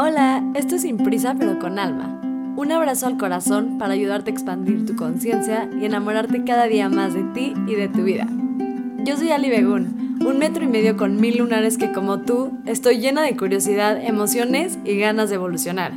Hola, 0.00 0.44
esto 0.54 0.76
es 0.76 0.82
Sin 0.82 0.96
Prisa 0.96 1.34
pero 1.36 1.58
con 1.58 1.76
Alma. 1.76 2.20
Un 2.56 2.70
abrazo 2.70 3.08
al 3.08 3.18
corazón 3.18 3.78
para 3.78 3.94
ayudarte 3.94 4.30
a 4.30 4.32
expandir 4.32 4.86
tu 4.86 4.94
conciencia 4.94 5.68
y 5.76 5.86
enamorarte 5.86 6.44
cada 6.44 6.66
día 6.68 6.88
más 6.88 7.14
de 7.14 7.24
ti 7.34 7.52
y 7.66 7.74
de 7.74 7.88
tu 7.88 8.04
vida. 8.04 8.28
Yo 9.04 9.16
soy 9.16 9.32
Ali 9.32 9.50
Begun, 9.50 10.20
un 10.24 10.38
metro 10.38 10.62
y 10.62 10.68
medio 10.68 10.96
con 10.96 11.20
mil 11.20 11.38
lunares 11.38 11.78
que 11.78 11.90
como 11.90 12.20
tú 12.20 12.52
estoy 12.64 13.00
llena 13.00 13.22
de 13.22 13.36
curiosidad, 13.36 14.00
emociones 14.00 14.78
y 14.84 14.96
ganas 15.00 15.30
de 15.30 15.34
evolucionar. 15.34 15.90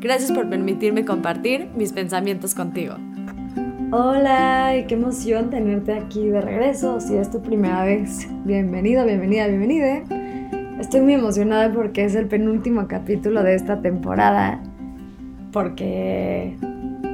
Gracias 0.00 0.32
por 0.32 0.48
permitirme 0.48 1.04
compartir 1.04 1.68
mis 1.76 1.92
pensamientos 1.92 2.54
contigo. 2.54 2.94
Hola, 3.92 4.78
y 4.78 4.86
qué 4.86 4.94
emoción 4.94 5.50
tenerte 5.50 5.92
aquí 5.92 6.26
de 6.26 6.40
regreso. 6.40 7.02
Si 7.02 7.14
es 7.16 7.30
tu 7.30 7.42
primera 7.42 7.84
vez, 7.84 8.26
bienvenido, 8.46 9.04
bienvenida, 9.04 9.46
bienvenida. 9.46 10.25
Estoy 10.78 11.00
muy 11.00 11.14
emocionada 11.14 11.72
porque 11.72 12.04
es 12.04 12.14
el 12.14 12.26
penúltimo 12.26 12.86
capítulo 12.86 13.42
de 13.42 13.54
esta 13.54 13.80
temporada. 13.80 14.60
Porque 15.50 16.54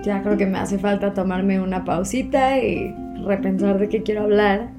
ya 0.02 0.20
creo 0.22 0.36
que 0.36 0.46
me 0.46 0.58
hace 0.58 0.80
falta 0.80 1.14
tomarme 1.14 1.60
una 1.60 1.84
pausita 1.84 2.58
y 2.58 2.92
repensar 3.24 3.78
de 3.78 3.88
qué 3.88 4.02
quiero 4.02 4.22
hablar. 4.22 4.70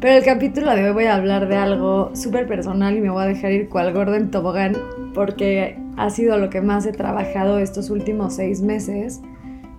Pero 0.00 0.18
el 0.18 0.24
capítulo 0.24 0.74
de 0.74 0.88
hoy 0.88 0.92
voy 0.92 1.04
a 1.04 1.14
hablar 1.14 1.46
de 1.46 1.56
algo 1.56 2.10
súper 2.16 2.48
personal 2.48 2.96
y 2.96 3.00
me 3.00 3.10
voy 3.10 3.22
a 3.22 3.26
dejar 3.26 3.52
ir 3.52 3.68
cual 3.68 3.92
gordo 3.92 4.16
en 4.16 4.32
tobogán 4.32 4.76
porque 5.14 5.78
ha 5.96 6.10
sido 6.10 6.36
lo 6.36 6.50
que 6.50 6.60
más 6.60 6.84
he 6.84 6.92
trabajado 6.92 7.58
estos 7.58 7.90
últimos 7.90 8.34
seis 8.34 8.60
meses, 8.60 9.22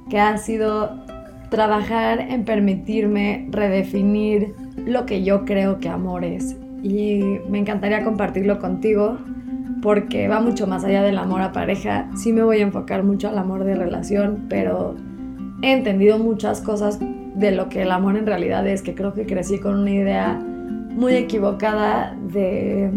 que 0.10 0.20
ha 0.20 0.38
sido 0.38 1.04
trabajar 1.50 2.22
en 2.22 2.46
permitirme 2.46 3.48
redefinir 3.52 4.56
lo 4.78 5.06
que 5.06 5.24
yo 5.24 5.44
creo 5.44 5.80
que 5.80 5.90
amor 5.90 6.24
es 6.24 6.56
y 6.88 7.40
me 7.50 7.60
encantaría 7.60 8.04
compartirlo 8.04 8.60
contigo 8.60 9.18
porque 9.82 10.28
va 10.28 10.40
mucho 10.40 10.68
más 10.68 10.84
allá 10.84 11.04
del 11.04 11.18
amor 11.18 11.42
a 11.42 11.52
pareja. 11.52 12.10
Sí 12.16 12.34
me 12.34 12.44
voy 12.44 12.60
a 12.60 12.64
enfocar 12.64 13.04
mucho 13.04 13.30
al 13.30 13.38
amor 13.38 13.64
de 13.64 13.76
relación, 13.76 14.46
pero 14.50 14.96
he 15.62 15.72
entendido 15.72 16.18
muchas 16.18 16.62
cosas 16.62 17.00
de 17.00 17.52
lo 17.52 17.70
que 17.70 17.84
el 17.84 17.92
amor 17.92 18.18
en 18.18 18.26
realidad 18.26 18.66
es, 18.68 18.82
que 18.82 18.96
creo 18.96 19.14
que 19.14 19.26
crecí 19.26 19.60
con 19.60 19.80
una 19.80 19.92
idea 19.92 20.34
muy 20.34 21.14
equivocada 21.14 22.18
de, 22.34 22.90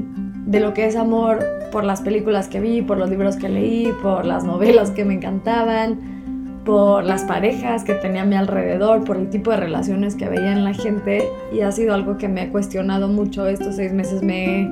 de 0.46 0.60
lo 0.60 0.72
que 0.72 0.86
es 0.86 0.96
amor 0.96 1.44
por 1.70 1.84
las 1.84 2.00
películas 2.00 2.48
que 2.48 2.60
vi, 2.60 2.80
por 2.80 2.96
los 2.96 3.10
libros 3.10 3.36
que 3.36 3.48
leí, 3.48 3.92
por 4.02 4.24
las 4.24 4.44
novelas 4.44 4.90
que 4.90 5.04
me 5.04 5.14
encantaban 5.14 6.19
por 6.64 7.04
las 7.04 7.24
parejas 7.24 7.84
que 7.84 7.94
tenía 7.94 8.22
a 8.22 8.26
mi 8.26 8.36
alrededor, 8.36 9.04
por 9.04 9.16
el 9.16 9.30
tipo 9.30 9.50
de 9.50 9.56
relaciones 9.56 10.14
que 10.14 10.28
veía 10.28 10.52
en 10.52 10.64
la 10.64 10.74
gente 10.74 11.28
y 11.52 11.60
ha 11.60 11.72
sido 11.72 11.94
algo 11.94 12.18
que 12.18 12.28
me 12.28 12.44
he 12.44 12.48
cuestionado 12.50 13.08
mucho 13.08 13.46
estos 13.46 13.76
seis 13.76 13.92
meses. 13.92 14.22
Me 14.22 14.62
he 14.62 14.68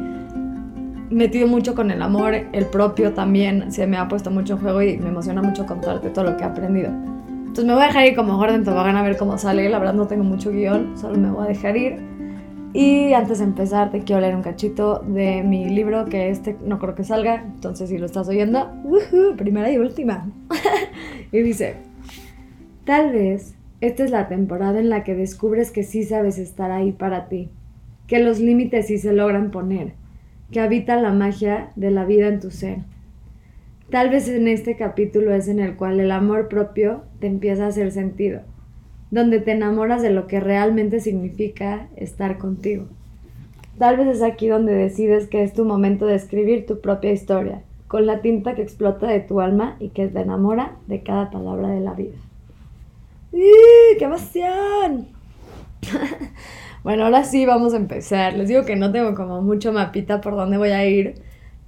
metido 1.11 1.49
mucho 1.49 1.75
con 1.75 1.91
el 1.91 2.03
amor, 2.03 2.35
el 2.53 2.67
propio 2.67 3.13
también 3.13 3.73
se 3.73 3.87
me 3.87 3.97
ha 3.97 4.09
puesto 4.09 4.31
mucho 4.31 4.55
en 4.55 4.61
juego 4.61 4.83
y 4.83 4.99
me 4.99 5.09
emociona 5.09 5.43
mucho 5.43 5.65
contarte 5.67 6.11
todo 6.11 6.25
lo 6.27 6.37
que 6.37 6.45
he 6.45 6.47
aprendido. 6.47 6.91
Entonces 7.29 7.65
me 7.65 7.73
voy 7.73 7.83
a 7.83 7.87
dejar 7.87 8.07
ir 8.07 8.15
como 8.15 8.37
Gordon 8.37 8.65
Tobogán 8.65 8.97
a 8.97 9.03
ver 9.03 9.17
cómo 9.17 9.39
sale. 9.39 9.69
La 9.69 9.79
verdad 9.79 9.95
no 9.95 10.07
tengo 10.07 10.23
mucho 10.23 10.51
guion, 10.51 10.97
solo 10.99 11.17
me 11.19 11.31
voy 11.31 11.47
a 11.47 11.49
dejar 11.49 11.77
ir. 11.77 11.97
Y 12.75 13.15
antes 13.15 13.39
de 13.39 13.45
empezar 13.45 13.91
te 13.91 14.01
quiero 14.01 14.21
leer 14.21 14.37
un 14.37 14.43
cachito 14.43 14.99
de 15.01 15.43
mi 15.43 15.69
libro, 15.71 16.05
que 16.05 16.29
este 16.29 16.57
no 16.65 16.79
creo 16.79 16.95
que 16.95 17.05
salga, 17.05 17.37
entonces 17.37 17.89
si 17.89 17.97
lo 17.97 18.05
estás 18.05 18.29
oyendo, 18.29 18.71
primera 19.39 19.71
y 19.71 19.79
última. 19.79 20.31
y 21.33 21.39
dice, 21.41 21.77
tal 22.85 23.13
vez 23.13 23.57
esta 23.81 24.05
es 24.05 24.11
la 24.11 24.29
temporada 24.29 24.81
en 24.81 24.91
la 24.91 25.03
que 25.03 25.15
descubres 25.15 25.71
que 25.71 25.83
sí 25.83 26.05
sabes 26.05 26.37
estar 26.39 26.71
ahí 26.71 26.93
para 26.93 27.29
ti, 27.29 27.49
que 28.07 28.19
los 28.19 28.39
límites 28.39 28.89
sí 28.89 28.99
se 28.99 29.15
logran 29.15 29.51
poner, 29.51 29.95
que 30.51 30.61
habita 30.61 31.01
la 31.01 31.13
magia 31.13 31.73
de 31.75 31.91
la 31.91 32.05
vida 32.05 32.29
en 32.29 32.41
tu 32.41 32.51
ser. 32.51 32.81
Tal 33.91 34.11
vez 34.11 34.29
en 34.29 34.47
este 34.47 34.77
capítulo 34.77 35.35
es 35.35 35.49
en 35.49 35.59
el 35.59 35.77
cual 35.77 36.01
el 36.01 36.11
amor 36.11 36.49
propio 36.49 37.05
te 37.19 37.29
empieza 37.29 37.65
a 37.65 37.69
hacer 37.69 37.93
sentido 37.93 38.43
donde 39.11 39.41
te 39.41 39.53
enamoras 39.53 40.03
de 40.03 40.11
lo 40.11 40.27
que 40.27 40.41
realmente 40.41 41.01
significa 41.01 41.89
estar 41.97 42.39
contigo. 42.39 42.87
Tal 43.79 43.97
vez 43.97 44.09
es 44.09 44.23
aquí 44.23 44.49
donde 44.49 44.75
decides 44.75 45.29
que 45.29 45.43
es 45.43 45.53
tu 45.53 45.65
momento 45.65 46.07
de 46.07 46.17
escribir 46.17 46.67
tu 46.67 46.81
propia 46.81 47.13
historia, 47.13 47.63
con 47.87 48.07
la 48.07 48.21
tinta 48.21 48.55
que 48.55 48.63
explota 48.63 49.07
de 49.07 49.21
tu 49.21 49.41
alma 49.41 49.77
y 49.79 49.91
que 49.91 50.09
te 50.09 50.21
enamora 50.21 50.73
de 50.87 51.03
cada 51.03 51.31
palabra 51.31 51.69
de 51.69 51.81
la 51.81 51.95
vida. 51.95 52.17
¡Qué 53.31 54.05
emoción! 54.05 55.09
bueno, 56.85 57.05
ahora 57.05 57.25
sí 57.25 57.47
vamos 57.47 57.73
a 57.73 57.77
empezar. 57.77 58.35
Les 58.35 58.49
digo 58.49 58.65
que 58.65 58.77
no 58.77 58.91
tengo 58.91 59.15
como 59.15 59.43
mucho 59.43 59.73
mapita 59.73 60.21
por 60.21 60.35
dónde 60.35 60.59
voy 60.59 60.71
a 60.71 60.85
ir, 60.87 61.15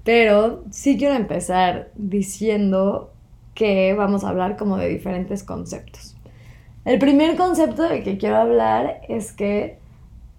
pero 0.05 0.65
sí 0.71 0.99
quiero 0.99 1.15
empezar 1.15 1.91
diciendo 1.95 3.13
que 3.55 3.95
vamos 3.95 4.25
a 4.25 4.31
hablar 4.31 4.57
como 4.57 4.79
de 4.79 4.89
diferentes 4.89 5.45
conceptos. 5.45 6.10
El 6.85 6.99
primer 6.99 7.37
concepto 7.37 7.83
de 7.89 8.03
que 8.03 8.17
quiero 8.17 8.37
hablar 8.37 9.03
es 9.09 9.33
que 9.33 9.79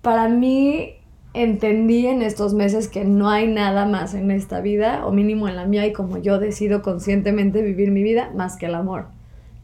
para 0.01 0.27
mí 0.27 0.95
entendí 1.33 2.07
en 2.07 2.21
estos 2.21 2.53
meses 2.53 2.87
que 2.87 3.05
no 3.05 3.29
hay 3.29 3.47
nada 3.47 3.85
más 3.85 4.15
en 4.15 4.31
esta 4.31 4.59
vida, 4.59 5.05
o 5.05 5.11
mínimo 5.11 5.47
en 5.47 5.55
la 5.55 5.65
mía, 5.65 5.85
y 5.85 5.93
como 5.93 6.17
yo 6.17 6.39
decido 6.39 6.81
conscientemente 6.81 7.61
vivir 7.61 7.91
mi 7.91 8.03
vida, 8.03 8.31
más 8.35 8.57
que 8.57 8.65
el 8.65 8.75
amor. 8.75 9.07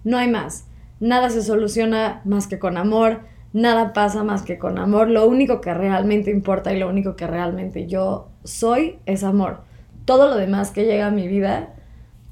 No 0.04 0.18
hay 0.18 0.30
más. 0.30 0.66
Nada 1.00 1.30
se 1.30 1.42
soluciona 1.42 2.22
más 2.26 2.48
que 2.48 2.60
con 2.60 2.78
amor, 2.78 3.22
nada 3.54 3.94
pasa 3.94 4.24
más 4.24 4.44
que 4.44 4.58
con 4.58 4.78
amor. 4.78 5.10
Lo 5.10 5.28
único 5.28 5.62
que 5.62 5.74
realmente 5.74 6.32
importa 6.32 6.74
y 6.74 6.80
lo 6.80 6.88
único 6.88 7.16
que 7.16 7.28
realmente 7.28 7.88
yo 7.88 8.30
soy 8.44 9.00
es 9.06 9.24
amor. 9.24 9.62
Todo 10.06 10.30
lo 10.30 10.36
demás 10.36 10.72
que 10.72 10.86
llega 10.86 11.08
a 11.08 11.12
mi 11.12 11.28
vida 11.28 11.74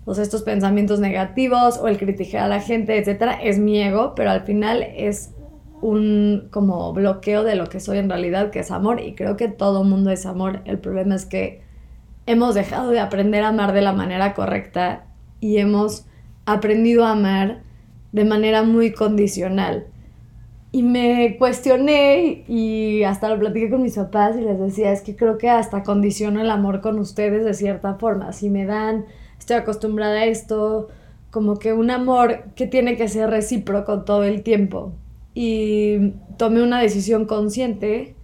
o 0.06 0.14
sea, 0.14 0.24
estos 0.24 0.44
pensamientos 0.44 1.00
negativos 1.00 1.78
o 1.78 1.88
el 1.88 1.98
criticar 1.98 2.44
a 2.44 2.48
la 2.48 2.62
gente, 2.62 2.98
etcétera, 2.98 3.34
es 3.34 3.58
mi 3.60 3.82
ego, 3.82 4.14
pero 4.16 4.30
al 4.30 4.42
final 4.42 4.84
es 4.84 5.32
un 5.82 6.48
como 6.52 6.94
bloqueo 6.94 7.44
de 7.44 7.56
lo 7.56 7.68
que 7.68 7.80
soy 7.80 7.98
en 7.98 8.10
realidad, 8.10 8.52
que 8.52 8.60
es 8.60 8.72
amor, 8.72 9.02
y 9.02 9.16
creo 9.16 9.36
que 9.36 9.48
todo 9.48 9.84
mundo 9.84 10.12
es 10.12 10.26
amor. 10.26 10.62
El 10.66 10.80
problema 10.80 11.16
es 11.16 11.26
que 11.26 11.62
hemos 12.28 12.56
dejado 12.56 12.92
de 12.92 13.00
aprender 13.00 13.44
a 13.44 13.50
amar 13.50 13.74
de 13.74 13.82
la 13.82 13.94
manera 13.94 14.34
correcta 14.34 15.06
y 15.40 15.58
hemos 15.58 16.06
aprendido 16.46 17.06
a 17.06 17.12
amar 17.12 17.62
de 18.12 18.26
manera 18.26 18.64
muy 18.64 18.94
condicional. 18.94 19.88
Y 20.72 20.84
me 20.84 21.38
cuestioné 21.38 22.44
y 22.48 23.04
hasta 23.04 23.30
lo 23.30 23.40
platiqué 23.40 23.70
con 23.70 23.82
mis 23.82 23.96
papás 23.96 24.36
y 24.38 24.42
les 24.42 24.60
decía, 24.60 24.92
es 24.92 25.02
que 25.02 25.16
creo 25.16 25.38
que 25.38 25.50
hasta 25.50 25.84
condiciono 25.84 26.42
el 26.42 26.50
amor 26.50 26.82
con 26.82 27.00
ustedes 27.00 27.46
de 27.46 27.54
cierta 27.54 27.96
forma. 27.96 28.34
Si 28.34 28.50
me 28.50 28.66
dan 28.66 29.06
estoy 29.40 29.57
acostumbrada 29.57 30.22
a 30.22 30.25
esto, 30.25 30.90
como 31.31 31.57
que 31.57 31.73
un 31.73 31.91
amor 31.91 32.46
que 32.56 32.68
tiene 32.68 32.96
que 32.96 33.07
ser 33.07 33.29
recíproco 33.29 34.03
todo 34.03 34.23
el 34.23 34.41
tiempo. 34.41 34.94
Y 35.34 36.13
tomé 36.38 36.63
una 36.63 36.79
decisión 36.79 37.25
consciente 37.25 38.16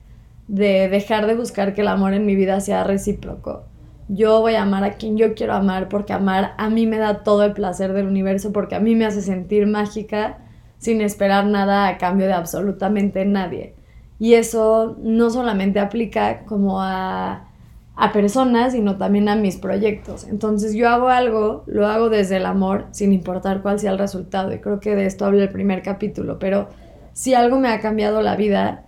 de 0.47 0.87
dejar 0.89 1.27
de 1.27 1.35
buscar 1.35 1.73
que 1.73 1.81
el 1.81 1.87
amor 1.87 2.13
en 2.13 2.25
mi 2.25 2.35
vida 2.35 2.61
sea 2.61 2.83
recíproco. 2.83 3.63
Yo 4.07 4.41
voy 4.41 4.55
a 4.55 4.63
amar 4.63 4.83
a 4.83 4.93
quien 4.93 5.17
yo 5.17 5.33
quiero 5.35 5.53
amar 5.53 5.87
porque 5.89 6.13
amar 6.13 6.53
a 6.57 6.69
mí 6.69 6.87
me 6.87 6.97
da 6.97 7.23
todo 7.23 7.43
el 7.43 7.53
placer 7.53 7.93
del 7.93 8.07
universo, 8.07 8.51
porque 8.51 8.75
a 8.75 8.79
mí 8.79 8.95
me 8.95 9.05
hace 9.05 9.21
sentir 9.21 9.67
mágica 9.67 10.39
sin 10.77 11.01
esperar 11.01 11.45
nada 11.45 11.87
a 11.87 11.97
cambio 11.97 12.27
de 12.27 12.33
absolutamente 12.33 13.23
nadie. 13.25 13.75
Y 14.19 14.33
eso 14.33 14.97
no 15.01 15.29
solamente 15.29 15.79
aplica 15.79 16.43
como 16.45 16.81
a 16.81 17.50
a 17.95 18.13
personas, 18.13 18.73
sino 18.73 18.97
también 18.97 19.29
a 19.29 19.35
mis 19.35 19.57
proyectos. 19.57 20.25
Entonces 20.27 20.73
yo 20.73 20.89
hago 20.89 21.09
algo, 21.09 21.63
lo 21.67 21.87
hago 21.87 22.09
desde 22.09 22.37
el 22.37 22.45
amor, 22.45 22.85
sin 22.91 23.13
importar 23.13 23.61
cuál 23.61 23.79
sea 23.79 23.91
el 23.91 23.99
resultado. 23.99 24.53
Y 24.53 24.59
creo 24.59 24.79
que 24.79 24.95
de 24.95 25.05
esto 25.05 25.25
habla 25.25 25.43
el 25.43 25.49
primer 25.49 25.83
capítulo. 25.83 26.39
Pero 26.39 26.69
si 27.13 27.33
algo 27.33 27.59
me 27.59 27.69
ha 27.69 27.79
cambiado 27.81 28.21
la 28.21 28.35
vida 28.35 28.85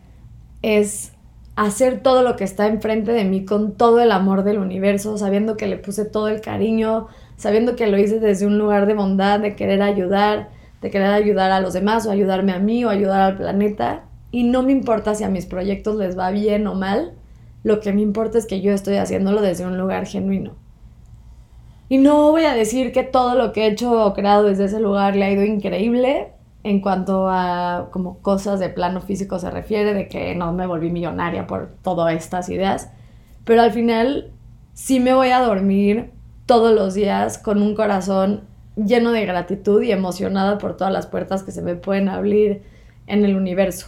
es 0.61 1.13
hacer 1.55 2.01
todo 2.01 2.23
lo 2.23 2.35
que 2.35 2.43
está 2.43 2.67
enfrente 2.67 3.11
de 3.11 3.25
mí 3.25 3.45
con 3.45 3.73
todo 3.73 3.99
el 3.99 4.11
amor 4.11 4.43
del 4.43 4.57
universo, 4.57 5.17
sabiendo 5.17 5.57
que 5.57 5.67
le 5.67 5.77
puse 5.77 6.05
todo 6.05 6.27
el 6.27 6.41
cariño, 6.41 7.07
sabiendo 7.37 7.75
que 7.75 7.87
lo 7.87 7.97
hice 7.97 8.19
desde 8.19 8.47
un 8.47 8.57
lugar 8.57 8.87
de 8.87 8.95
bondad, 8.95 9.39
de 9.39 9.55
querer 9.55 9.81
ayudar, 9.81 10.49
de 10.81 10.89
querer 10.89 11.07
ayudar 11.07 11.51
a 11.51 11.59
los 11.59 11.73
demás 11.73 12.07
o 12.07 12.11
ayudarme 12.11 12.53
a 12.53 12.59
mí 12.59 12.83
o 12.85 12.89
ayudar 12.89 13.21
al 13.21 13.37
planeta. 13.37 14.05
Y 14.31 14.45
no 14.45 14.63
me 14.63 14.71
importa 14.71 15.13
si 15.13 15.23
a 15.23 15.29
mis 15.29 15.45
proyectos 15.45 15.95
les 15.97 16.17
va 16.17 16.31
bien 16.31 16.65
o 16.65 16.73
mal, 16.73 17.13
lo 17.63 17.79
que 17.79 17.93
me 17.93 18.01
importa 18.01 18.37
es 18.37 18.45
que 18.45 18.61
yo 18.61 18.71
estoy 18.71 18.97
haciéndolo 18.97 19.41
desde 19.41 19.65
un 19.65 19.77
lugar 19.77 20.05
genuino. 20.05 20.53
Y 21.89 21.97
no 21.97 22.31
voy 22.31 22.43
a 22.45 22.53
decir 22.53 22.91
que 22.91 23.03
todo 23.03 23.35
lo 23.35 23.53
que 23.53 23.63
he 23.63 23.67
hecho 23.67 24.05
o 24.05 24.13
creado 24.13 24.43
desde 24.43 24.65
ese 24.65 24.79
lugar 24.79 25.15
le 25.15 25.25
ha 25.25 25.31
ido 25.31 25.43
increíble 25.43 26.33
en 26.63 26.79
cuanto 26.79 27.27
a 27.29 27.89
como 27.91 28.19
cosas 28.19 28.59
de 28.59 28.69
plano 28.69 29.01
físico 29.01 29.37
se 29.37 29.51
refiere, 29.51 29.93
de 29.93 30.07
que 30.07 30.33
no 30.33 30.53
me 30.53 30.65
volví 30.65 30.89
millonaria 30.89 31.45
por 31.45 31.69
todas 31.81 32.13
estas 32.13 32.49
ideas, 32.49 32.89
pero 33.43 33.61
al 33.61 33.71
final 33.71 34.31
sí 34.73 34.99
me 34.99 35.13
voy 35.13 35.29
a 35.29 35.41
dormir 35.41 36.11
todos 36.45 36.73
los 36.73 36.93
días 36.93 37.37
con 37.37 37.61
un 37.61 37.75
corazón 37.75 38.41
lleno 38.75 39.11
de 39.11 39.25
gratitud 39.25 39.81
y 39.81 39.91
emocionada 39.91 40.57
por 40.57 40.77
todas 40.77 40.91
las 40.91 41.07
puertas 41.07 41.43
que 41.43 41.51
se 41.51 41.61
me 41.61 41.75
pueden 41.75 42.09
abrir 42.09 42.63
en 43.07 43.25
el 43.25 43.35
universo. 43.35 43.87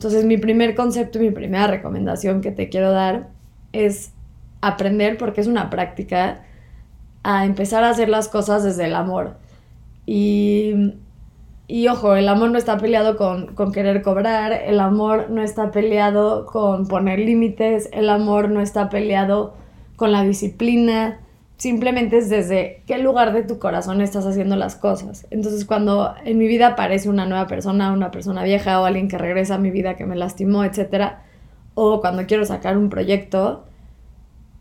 Entonces 0.00 0.24
mi 0.24 0.38
primer 0.38 0.74
concepto 0.74 1.18
y 1.18 1.28
mi 1.28 1.30
primera 1.30 1.66
recomendación 1.66 2.40
que 2.40 2.50
te 2.52 2.70
quiero 2.70 2.90
dar 2.90 3.28
es 3.74 4.14
aprender, 4.62 5.18
porque 5.18 5.42
es 5.42 5.46
una 5.46 5.68
práctica, 5.68 6.40
a 7.22 7.44
empezar 7.44 7.84
a 7.84 7.90
hacer 7.90 8.08
las 8.08 8.28
cosas 8.28 8.64
desde 8.64 8.86
el 8.86 8.94
amor. 8.94 9.36
Y, 10.06 10.94
y 11.68 11.88
ojo, 11.88 12.16
el 12.16 12.30
amor 12.30 12.50
no 12.50 12.56
está 12.56 12.78
peleado 12.78 13.18
con, 13.18 13.54
con 13.54 13.72
querer 13.72 14.00
cobrar, 14.00 14.52
el 14.52 14.80
amor 14.80 15.28
no 15.28 15.42
está 15.42 15.70
peleado 15.70 16.46
con 16.46 16.88
poner 16.88 17.18
límites, 17.18 17.90
el 17.92 18.08
amor 18.08 18.48
no 18.48 18.62
está 18.62 18.88
peleado 18.88 19.52
con 19.96 20.12
la 20.12 20.22
disciplina, 20.22 21.20
simplemente 21.60 22.16
es 22.16 22.30
desde 22.30 22.82
qué 22.86 22.96
lugar 22.96 23.34
de 23.34 23.42
tu 23.42 23.58
corazón 23.58 24.00
estás 24.00 24.24
haciendo 24.24 24.56
las 24.56 24.76
cosas. 24.76 25.26
Entonces 25.30 25.66
cuando 25.66 26.14
en 26.24 26.38
mi 26.38 26.48
vida 26.48 26.68
aparece 26.68 27.10
una 27.10 27.26
nueva 27.26 27.46
persona, 27.46 27.92
una 27.92 28.10
persona 28.10 28.42
vieja 28.44 28.80
o 28.80 28.86
alguien 28.86 29.08
que 29.08 29.18
regresa 29.18 29.56
a 29.56 29.58
mi 29.58 29.70
vida 29.70 29.94
que 29.94 30.06
me 30.06 30.16
lastimó, 30.16 30.64
etc. 30.64 31.16
O 31.74 32.00
cuando 32.00 32.24
quiero 32.24 32.46
sacar 32.46 32.78
un 32.78 32.88
proyecto, 32.88 33.66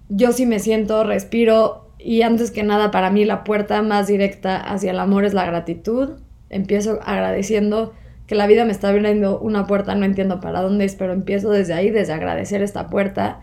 yo 0.10 0.34
sí 0.34 0.46
me 0.46 0.60
siento, 0.60 1.06
respiro 1.06 1.90
y 1.98 2.24
antes 2.24 2.51
que 2.51 2.63
nada 2.63 2.92
para 2.92 3.12
mí 3.12 3.24
la 3.24 3.46
puerta 3.46 3.81
más 3.81 4.07
directa 4.07 4.57
hacia 4.57 4.92
el 4.92 5.00
amor 5.00 5.24
es 5.24 5.34
la 5.34 5.46
gratitud. 5.46 6.19
Empiezo 6.50 7.00
agradeciendo 7.06 7.94
que 8.28 8.36
la 8.36 8.46
vida 8.46 8.66
me 8.66 8.74
está 8.74 8.90
abriendo 8.90 9.40
una 9.40 9.68
puerta, 9.68 9.96
no 9.96 10.04
entiendo 10.04 10.42
para 10.42 10.62
dónde 10.62 10.84
es, 10.84 10.96
pero 10.96 11.13
empiezo 11.13 11.50
desde 11.50 11.75
ahí, 11.75 11.92
desde 11.92 12.12
agradecer 12.12 12.62
esta 12.62 12.88
puerta. 12.90 13.40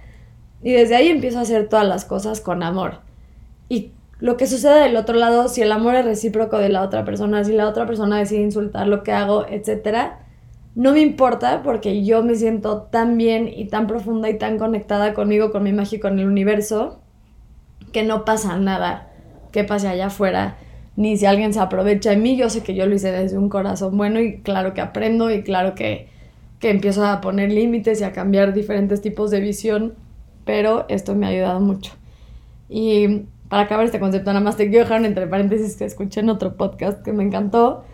Y 0.62 0.72
desde 0.72 0.94
ahí 0.94 1.08
empiezo 1.08 1.38
a 1.38 1.42
hacer 1.42 1.70
todas 1.70 1.88
las 1.88 2.04
cosas 2.04 2.42
con 2.42 2.62
amor 2.62 3.05
y 3.68 3.92
lo 4.18 4.36
que 4.36 4.46
sucede 4.46 4.80
del 4.80 4.96
otro 4.96 5.16
lado, 5.16 5.48
si 5.48 5.62
el 5.62 5.72
amor 5.72 5.94
es 5.94 6.04
recíproco 6.04 6.58
de 6.58 6.70
la 6.70 6.82
otra 6.82 7.04
persona, 7.04 7.44
si 7.44 7.52
la 7.52 7.68
otra 7.68 7.86
persona 7.86 8.18
decide 8.18 8.42
insultar 8.42 8.88
lo 8.88 9.02
que 9.02 9.12
hago, 9.12 9.46
etcétera, 9.46 10.20
no 10.74 10.92
me 10.92 11.00
importa 11.00 11.62
porque 11.62 12.04
yo 12.04 12.22
me 12.22 12.34
siento 12.34 12.82
tan 12.82 13.16
bien 13.16 13.50
y 13.54 13.68
tan 13.68 13.86
profunda 13.86 14.28
y 14.30 14.38
tan 14.38 14.58
conectada 14.58 15.14
conmigo, 15.14 15.50
con 15.50 15.62
mi 15.62 15.72
magia 15.72 15.96
y 15.96 16.00
con 16.00 16.18
el 16.18 16.26
universo, 16.26 17.00
que 17.92 18.02
no 18.04 18.24
pasa 18.24 18.58
nada 18.58 19.10
que 19.56 19.64
pase 19.64 19.88
allá 19.88 20.08
afuera, 20.08 20.58
ni 20.96 21.16
si 21.16 21.24
alguien 21.24 21.54
se 21.54 21.60
aprovecha 21.60 22.10
de 22.10 22.18
mí, 22.18 22.36
yo 22.36 22.50
sé 22.50 22.62
que 22.62 22.74
yo 22.74 22.86
lo 22.86 22.94
hice 22.94 23.10
desde 23.10 23.38
un 23.38 23.48
corazón 23.48 23.96
bueno 23.96 24.20
y 24.20 24.40
claro 24.40 24.74
que 24.74 24.82
aprendo 24.82 25.30
y 25.30 25.42
claro 25.42 25.74
que, 25.74 26.08
que 26.60 26.68
empiezo 26.68 27.06
a 27.06 27.22
poner 27.22 27.50
límites 27.50 28.02
y 28.02 28.04
a 28.04 28.12
cambiar 28.12 28.52
diferentes 28.52 29.00
tipos 29.00 29.30
de 29.30 29.40
visión, 29.40 29.94
pero 30.44 30.84
esto 30.90 31.14
me 31.14 31.24
ha 31.24 31.30
ayudado 31.30 31.60
mucho. 31.60 31.92
Y 32.68 33.22
para 33.48 33.62
acabar 33.62 33.84
este 33.84 34.00
concepto, 34.00 34.30
nada 34.30 34.44
más 34.44 34.56
te 34.56 34.68
quiero 34.68 34.84
dejar 34.84 35.04
entre 35.04 35.26
paréntesis 35.26 35.76
que 35.76 35.84
escuché 35.84 36.20
en 36.20 36.30
otro 36.30 36.56
podcast 36.56 37.02
que 37.02 37.12
me 37.12 37.22
encantó, 37.22 37.84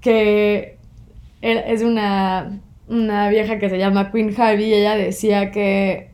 que 0.00 0.78
es 1.42 1.82
una, 1.82 2.60
una 2.88 3.28
vieja 3.28 3.58
que 3.58 3.68
se 3.68 3.78
llama 3.78 4.10
Queen 4.10 4.34
Harvey 4.36 4.66
y 4.66 4.74
ella 4.74 4.96
decía 4.96 5.50
que, 5.50 6.10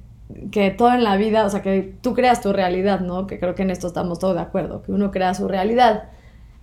que 0.51 0.71
todo 0.71 0.93
en 0.95 1.05
la 1.05 1.17
vida, 1.17 1.45
o 1.45 1.51
sea, 1.51 1.63
que 1.63 1.95
tú 2.01 2.15
creas 2.15 2.41
tu 2.41 2.53
realidad, 2.53 3.01
¿no? 3.01 3.27
Que 3.27 3.39
creo 3.39 3.55
que 3.55 3.63
en 3.63 3.71
esto 3.71 3.87
estamos 3.87 4.19
todos 4.19 4.35
de 4.35 4.41
acuerdo, 4.41 4.83
que 4.83 4.93
uno 4.93 5.11
crea 5.11 5.35
su 5.35 5.49
realidad. 5.49 6.05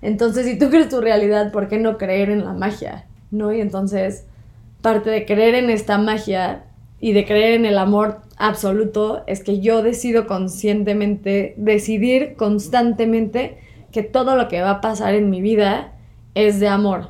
Entonces, 0.01 0.45
si 0.45 0.57
tú 0.57 0.69
crees 0.69 0.89
tu 0.89 1.01
realidad, 1.01 1.51
¿por 1.51 1.67
qué 1.67 1.77
no 1.77 1.97
creer 1.97 2.29
en 2.29 2.45
la 2.45 2.53
magia? 2.53 3.05
¿No? 3.31 3.51
Y 3.53 3.61
entonces, 3.61 4.25
parte 4.81 5.09
de 5.09 5.25
creer 5.25 5.55
en 5.55 5.69
esta 5.69 5.97
magia 5.97 6.63
y 6.99 7.13
de 7.13 7.25
creer 7.25 7.53
en 7.53 7.65
el 7.65 7.77
amor 7.77 8.21
absoluto 8.39 9.21
es 9.27 9.43
que 9.43 9.59
yo 9.59 9.83
decido 9.83 10.25
conscientemente, 10.25 11.53
decidir 11.57 12.35
constantemente 12.35 13.59
que 13.91 14.01
todo 14.01 14.35
lo 14.35 14.47
que 14.47 14.61
va 14.61 14.71
a 14.71 14.81
pasar 14.81 15.13
en 15.13 15.29
mi 15.29 15.41
vida 15.41 15.93
es 16.33 16.59
de 16.59 16.67
amor. 16.67 17.09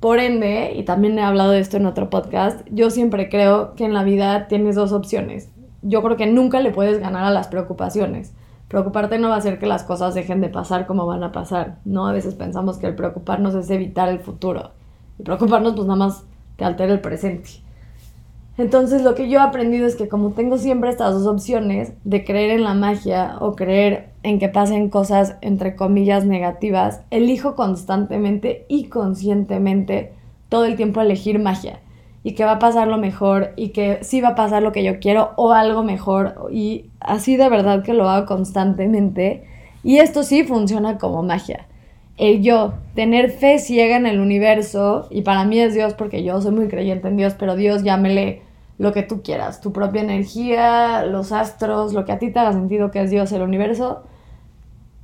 Por 0.00 0.18
ende, 0.18 0.72
y 0.74 0.82
también 0.82 1.18
he 1.18 1.22
hablado 1.22 1.52
de 1.52 1.60
esto 1.60 1.76
en 1.76 1.86
otro 1.86 2.10
podcast, 2.10 2.66
yo 2.70 2.90
siempre 2.90 3.28
creo 3.28 3.74
que 3.76 3.84
en 3.84 3.94
la 3.94 4.02
vida 4.02 4.48
tienes 4.48 4.74
dos 4.74 4.92
opciones. 4.92 5.48
Yo 5.80 6.02
creo 6.02 6.16
que 6.16 6.26
nunca 6.26 6.60
le 6.60 6.72
puedes 6.72 6.98
ganar 6.98 7.24
a 7.24 7.30
las 7.30 7.46
preocupaciones. 7.46 8.34
Preocuparte 8.66 9.18
no 9.18 9.28
va 9.28 9.36
a 9.36 9.38
hacer 9.38 9.60
que 9.60 9.66
las 9.66 9.84
cosas 9.84 10.14
dejen 10.14 10.40
de 10.40 10.48
pasar 10.48 10.86
como 10.86 11.06
van 11.06 11.22
a 11.22 11.30
pasar, 11.30 11.78
¿no? 11.84 12.08
A 12.08 12.12
veces 12.12 12.34
pensamos 12.34 12.78
que 12.78 12.86
el 12.86 12.96
preocuparnos 12.96 13.54
es 13.54 13.70
evitar 13.70 14.08
el 14.08 14.18
futuro. 14.18 14.72
Y 15.18 15.22
preocuparnos 15.22 15.74
pues 15.74 15.86
nada 15.86 15.98
más 15.98 16.24
te 16.56 16.64
altera 16.64 16.92
el 16.92 17.00
presente. 17.00 17.50
Entonces 18.58 19.02
lo 19.02 19.14
que 19.14 19.28
yo 19.28 19.38
he 19.38 19.42
aprendido 19.42 19.86
es 19.86 19.96
que 19.96 20.08
como 20.08 20.32
tengo 20.32 20.58
siempre 20.58 20.90
estas 20.90 21.14
dos 21.14 21.26
opciones 21.26 21.92
de 22.04 22.24
creer 22.24 22.50
en 22.50 22.64
la 22.64 22.74
magia 22.74 23.36
o 23.40 23.56
creer 23.56 24.10
en 24.22 24.38
que 24.38 24.48
pasen 24.48 24.90
cosas 24.90 25.36
entre 25.40 25.74
comillas 25.74 26.26
negativas, 26.26 27.00
elijo 27.10 27.54
constantemente 27.54 28.66
y 28.68 28.84
conscientemente 28.84 30.12
todo 30.48 30.66
el 30.66 30.76
tiempo 30.76 31.00
elegir 31.00 31.38
magia 31.38 31.80
y 32.24 32.34
que 32.34 32.44
va 32.44 32.52
a 32.52 32.58
pasar 32.58 32.88
lo 32.88 32.98
mejor 32.98 33.52
y 33.56 33.70
que 33.70 33.98
sí 34.02 34.20
va 34.20 34.28
a 34.28 34.34
pasar 34.34 34.62
lo 34.62 34.72
que 34.72 34.84
yo 34.84 35.00
quiero 35.00 35.30
o 35.36 35.52
algo 35.52 35.82
mejor 35.82 36.48
y 36.52 36.90
así 37.00 37.36
de 37.36 37.48
verdad 37.48 37.82
que 37.82 37.94
lo 37.94 38.08
hago 38.08 38.26
constantemente 38.26 39.44
y 39.82 39.98
esto 39.98 40.22
sí 40.22 40.44
funciona 40.44 40.98
como 40.98 41.22
magia. 41.22 41.66
El 42.22 42.40
yo, 42.40 42.74
tener 42.94 43.32
fe 43.32 43.58
ciega 43.58 43.96
en 43.96 44.06
el 44.06 44.20
universo, 44.20 45.08
y 45.10 45.22
para 45.22 45.44
mí 45.44 45.58
es 45.58 45.74
Dios 45.74 45.94
porque 45.94 46.22
yo 46.22 46.40
soy 46.40 46.52
muy 46.52 46.68
creyente 46.68 47.08
en 47.08 47.16
Dios, 47.16 47.34
pero 47.36 47.56
Dios 47.56 47.82
llámele 47.82 48.42
lo 48.78 48.92
que 48.92 49.02
tú 49.02 49.22
quieras, 49.24 49.60
tu 49.60 49.72
propia 49.72 50.02
energía, 50.02 51.04
los 51.04 51.32
astros, 51.32 51.92
lo 51.92 52.04
que 52.04 52.12
a 52.12 52.20
ti 52.20 52.30
te 52.30 52.38
haga 52.38 52.52
sentido 52.52 52.92
que 52.92 53.02
es 53.02 53.10
Dios, 53.10 53.32
el 53.32 53.42
universo. 53.42 54.04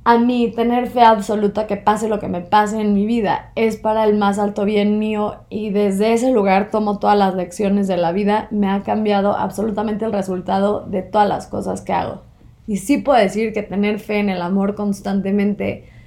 A 0.05 0.17
mí 0.17 0.53
tener 0.55 0.87
fe 0.87 1.01
absoluta 1.01 1.67
que 1.67 1.75
pase 1.75 2.07
lo 2.07 2.19
que 2.19 2.29
me 2.29 2.39
pase 2.39 2.79
en 2.79 2.93
mi 2.93 3.05
vida 3.05 3.51
es 3.55 3.75
para 3.75 4.05
el 4.05 4.17
más 4.17 4.39
alto 4.39 4.63
bien 4.63 4.97
mío 4.97 5.39
y 5.49 5.71
desde 5.71 6.13
ese 6.13 6.31
lugar 6.31 6.71
tomo 6.71 6.99
todas 6.99 7.17
las 7.17 7.35
lecciones 7.35 7.89
de 7.89 7.97
la 7.97 8.13
vida, 8.13 8.47
me 8.49 8.69
ha 8.69 8.83
cambiado 8.83 9.35
absolutamente 9.35 10.05
el 10.05 10.13
resultado 10.13 10.85
de 10.85 11.01
todas 11.01 11.27
las 11.27 11.47
cosas 11.47 11.81
que 11.81 11.91
hago. 11.91 12.21
Y 12.65 12.77
sí 12.77 12.97
puedo 12.97 13.19
decir 13.19 13.51
que 13.51 13.61
tener 13.61 13.99
fe 13.99 14.19
en 14.19 14.29
el 14.29 14.41
amor 14.41 14.73
constantemente 14.73 15.98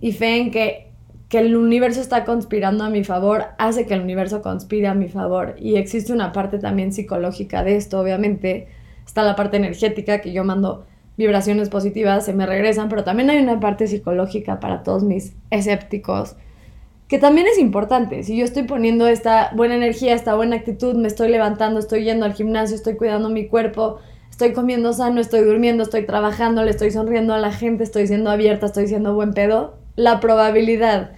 y 0.00 0.12
fe 0.12 0.36
en 0.36 0.50
que 0.50 0.90
que 1.30 1.38
el 1.38 1.56
universo 1.56 2.00
está 2.00 2.24
conspirando 2.24 2.82
a 2.82 2.90
mi 2.90 3.04
favor 3.04 3.44
hace 3.56 3.86
que 3.86 3.94
el 3.94 4.00
universo 4.00 4.42
conspire 4.42 4.88
a 4.88 4.94
mi 4.94 5.08
favor. 5.08 5.54
Y 5.60 5.76
existe 5.76 6.12
una 6.12 6.32
parte 6.32 6.58
también 6.58 6.92
psicológica 6.92 7.62
de 7.62 7.76
esto, 7.76 8.00
obviamente. 8.00 8.66
Está 9.06 9.22
la 9.22 9.36
parte 9.36 9.56
energética 9.56 10.20
que 10.20 10.32
yo 10.32 10.42
mando 10.42 10.86
vibraciones 11.16 11.68
positivas, 11.68 12.24
se 12.24 12.32
me 12.32 12.46
regresan, 12.46 12.88
pero 12.88 13.04
también 13.04 13.30
hay 13.30 13.38
una 13.38 13.60
parte 13.60 13.86
psicológica 13.86 14.58
para 14.58 14.82
todos 14.82 15.04
mis 15.04 15.34
escépticos, 15.50 16.34
que 17.06 17.18
también 17.18 17.46
es 17.46 17.58
importante. 17.58 18.24
Si 18.24 18.36
yo 18.36 18.44
estoy 18.44 18.64
poniendo 18.64 19.06
esta 19.06 19.52
buena 19.54 19.76
energía, 19.76 20.14
esta 20.14 20.34
buena 20.34 20.56
actitud, 20.56 20.96
me 20.96 21.08
estoy 21.08 21.28
levantando, 21.28 21.78
estoy 21.78 22.04
yendo 22.04 22.24
al 22.24 22.32
gimnasio, 22.32 22.74
estoy 22.74 22.96
cuidando 22.96 23.28
mi 23.28 23.46
cuerpo, 23.46 23.98
estoy 24.30 24.52
comiendo 24.52 24.92
sano, 24.92 25.20
estoy 25.20 25.42
durmiendo, 25.42 25.82
estoy 25.84 26.06
trabajando, 26.06 26.64
le 26.64 26.70
estoy 26.70 26.90
sonriendo 26.90 27.34
a 27.34 27.38
la 27.38 27.52
gente, 27.52 27.84
estoy 27.84 28.06
siendo 28.06 28.30
abierta, 28.30 28.66
estoy 28.66 28.88
siendo 28.88 29.14
buen 29.14 29.34
pedo, 29.34 29.79
la 30.00 30.18
probabilidad 30.18 31.12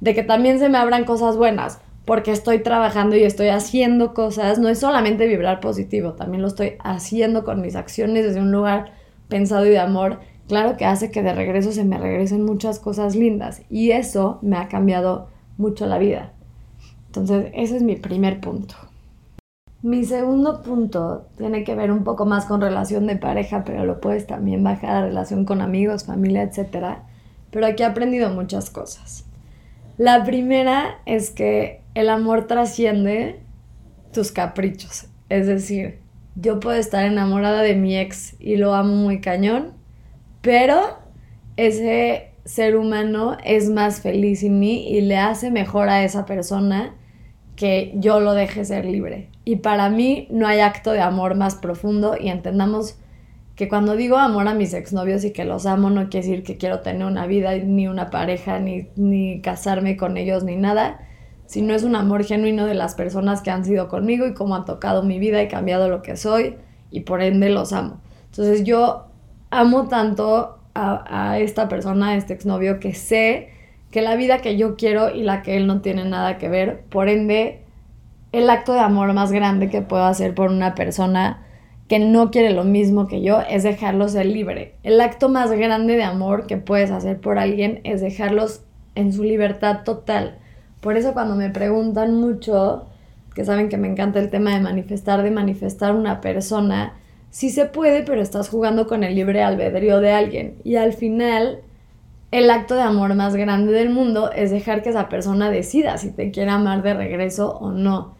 de 0.00 0.14
que 0.14 0.22
también 0.22 0.58
se 0.58 0.68
me 0.68 0.76
abran 0.76 1.04
cosas 1.04 1.36
buenas, 1.36 1.80
porque 2.04 2.32
estoy 2.32 2.58
trabajando 2.58 3.16
y 3.16 3.22
estoy 3.22 3.48
haciendo 3.48 4.12
cosas, 4.12 4.58
no 4.58 4.68
es 4.68 4.78
solamente 4.78 5.26
vibrar 5.26 5.60
positivo, 5.60 6.12
también 6.12 6.42
lo 6.42 6.48
estoy 6.48 6.74
haciendo 6.84 7.44
con 7.44 7.62
mis 7.62 7.76
acciones 7.76 8.24
desde 8.24 8.40
un 8.40 8.52
lugar 8.52 8.92
pensado 9.28 9.64
y 9.64 9.70
de 9.70 9.78
amor, 9.78 10.20
claro 10.48 10.76
que 10.76 10.84
hace 10.84 11.10
que 11.10 11.22
de 11.22 11.32
regreso 11.32 11.72
se 11.72 11.84
me 11.84 11.98
regresen 11.98 12.44
muchas 12.44 12.78
cosas 12.78 13.16
lindas 13.16 13.62
y 13.70 13.92
eso 13.92 14.38
me 14.42 14.58
ha 14.58 14.68
cambiado 14.68 15.28
mucho 15.56 15.86
la 15.86 15.98
vida. 15.98 16.32
Entonces, 17.06 17.50
ese 17.54 17.76
es 17.76 17.82
mi 17.82 17.96
primer 17.96 18.40
punto. 18.40 18.74
Mi 19.82 20.04
segundo 20.04 20.62
punto 20.62 21.26
tiene 21.38 21.64
que 21.64 21.74
ver 21.74 21.90
un 21.90 22.04
poco 22.04 22.26
más 22.26 22.44
con 22.44 22.60
relación 22.60 23.06
de 23.06 23.16
pareja, 23.16 23.64
pero 23.64 23.86
lo 23.86 24.00
puedes 24.00 24.26
también 24.26 24.62
bajar 24.62 24.90
a 24.90 25.06
relación 25.06 25.46
con 25.46 25.62
amigos, 25.62 26.04
familia, 26.04 26.42
etc. 26.42 26.98
Pero 27.50 27.66
aquí 27.66 27.82
he 27.82 27.86
aprendido 27.86 28.30
muchas 28.30 28.70
cosas. 28.70 29.24
La 29.98 30.24
primera 30.24 31.00
es 31.06 31.30
que 31.30 31.82
el 31.94 32.10
amor 32.10 32.46
trasciende 32.46 33.40
tus 34.12 34.32
caprichos. 34.32 35.06
Es 35.28 35.46
decir, 35.46 36.00
yo 36.34 36.60
puedo 36.60 36.76
estar 36.76 37.04
enamorada 37.04 37.62
de 37.62 37.74
mi 37.74 37.96
ex 37.96 38.36
y 38.38 38.56
lo 38.56 38.74
amo 38.74 38.94
muy 38.94 39.20
cañón, 39.20 39.72
pero 40.42 40.98
ese 41.56 42.32
ser 42.44 42.76
humano 42.76 43.36
es 43.42 43.70
más 43.70 44.02
feliz 44.02 44.42
en 44.42 44.58
mí 44.58 44.86
y 44.88 45.00
le 45.00 45.16
hace 45.16 45.50
mejor 45.50 45.88
a 45.88 46.04
esa 46.04 46.26
persona 46.26 46.94
que 47.56 47.92
yo 47.96 48.20
lo 48.20 48.34
deje 48.34 48.64
ser 48.64 48.84
libre. 48.84 49.30
Y 49.44 49.56
para 49.56 49.88
mí 49.88 50.28
no 50.30 50.46
hay 50.46 50.60
acto 50.60 50.92
de 50.92 51.00
amor 51.00 51.34
más 51.34 51.54
profundo 51.54 52.16
y 52.20 52.28
entendamos 52.28 52.98
que 53.56 53.68
cuando 53.70 53.96
digo 53.96 54.18
amor 54.18 54.46
a 54.48 54.54
mis 54.54 54.74
exnovios 54.74 55.24
y 55.24 55.32
que 55.32 55.46
los 55.46 55.64
amo, 55.64 55.88
no 55.88 56.10
quiere 56.10 56.26
decir 56.26 56.44
que 56.44 56.58
quiero 56.58 56.80
tener 56.80 57.06
una 57.06 57.26
vida, 57.26 57.56
ni 57.56 57.88
una 57.88 58.10
pareja, 58.10 58.60
ni, 58.60 58.88
ni 58.96 59.40
casarme 59.40 59.96
con 59.96 60.18
ellos, 60.18 60.44
ni 60.44 60.56
nada, 60.56 61.00
sino 61.46 61.74
es 61.74 61.82
un 61.82 61.96
amor 61.96 62.24
genuino 62.24 62.66
de 62.66 62.74
las 62.74 62.94
personas 62.94 63.40
que 63.40 63.50
han 63.50 63.64
sido 63.64 63.88
conmigo 63.88 64.26
y 64.26 64.34
cómo 64.34 64.54
han 64.54 64.66
tocado 64.66 65.02
mi 65.02 65.18
vida 65.18 65.42
y 65.42 65.48
cambiado 65.48 65.88
lo 65.88 66.02
que 66.02 66.18
soy, 66.18 66.56
y 66.90 67.00
por 67.00 67.22
ende 67.22 67.48
los 67.48 67.72
amo. 67.72 68.00
Entonces 68.26 68.64
yo 68.64 69.06
amo 69.48 69.88
tanto 69.88 70.58
a, 70.74 71.30
a 71.30 71.38
esta 71.38 71.66
persona, 71.66 72.10
a 72.10 72.16
este 72.16 72.34
exnovio, 72.34 72.78
que 72.78 72.92
sé 72.92 73.48
que 73.90 74.02
la 74.02 74.16
vida 74.16 74.42
que 74.42 74.58
yo 74.58 74.76
quiero 74.76 75.14
y 75.14 75.22
la 75.22 75.40
que 75.40 75.56
él 75.56 75.66
no 75.66 75.80
tiene 75.80 76.04
nada 76.04 76.36
que 76.36 76.50
ver, 76.50 76.82
por 76.90 77.08
ende, 77.08 77.62
el 78.32 78.50
acto 78.50 78.74
de 78.74 78.80
amor 78.80 79.14
más 79.14 79.32
grande 79.32 79.70
que 79.70 79.80
puedo 79.80 80.04
hacer 80.04 80.34
por 80.34 80.50
una 80.50 80.74
persona 80.74 81.45
que 81.88 81.98
no 81.98 82.30
quiere 82.30 82.52
lo 82.52 82.64
mismo 82.64 83.06
que 83.06 83.22
yo, 83.22 83.40
es 83.48 83.62
dejarlo 83.62 84.08
ser 84.08 84.26
libre. 84.26 84.74
El 84.82 85.00
acto 85.00 85.28
más 85.28 85.50
grande 85.52 85.96
de 85.96 86.02
amor 86.02 86.46
que 86.46 86.56
puedes 86.56 86.90
hacer 86.90 87.20
por 87.20 87.38
alguien 87.38 87.80
es 87.84 88.00
dejarlos 88.00 88.62
en 88.94 89.12
su 89.12 89.22
libertad 89.22 89.84
total. 89.84 90.38
Por 90.80 90.96
eso 90.96 91.12
cuando 91.12 91.36
me 91.36 91.50
preguntan 91.50 92.14
mucho, 92.14 92.86
que 93.34 93.44
saben 93.44 93.68
que 93.68 93.76
me 93.76 93.88
encanta 93.88 94.18
el 94.18 94.30
tema 94.30 94.54
de 94.54 94.60
manifestar, 94.60 95.22
de 95.22 95.30
manifestar 95.30 95.94
una 95.94 96.20
persona, 96.20 96.94
sí 97.30 97.50
se 97.50 97.66
puede, 97.66 98.02
pero 98.02 98.20
estás 98.20 98.48
jugando 98.48 98.86
con 98.86 99.04
el 99.04 99.14
libre 99.14 99.42
albedrío 99.42 100.00
de 100.00 100.10
alguien. 100.12 100.56
Y 100.64 100.76
al 100.76 100.92
final, 100.92 101.60
el 102.30 102.50
acto 102.50 102.74
de 102.74 102.82
amor 102.82 103.14
más 103.14 103.36
grande 103.36 103.72
del 103.72 103.90
mundo 103.90 104.32
es 104.32 104.50
dejar 104.50 104.82
que 104.82 104.88
esa 104.88 105.08
persona 105.08 105.50
decida 105.50 105.98
si 105.98 106.10
te 106.10 106.30
quiere 106.30 106.50
amar 106.50 106.82
de 106.82 106.94
regreso 106.94 107.58
o 107.58 107.70
no. 107.70 108.15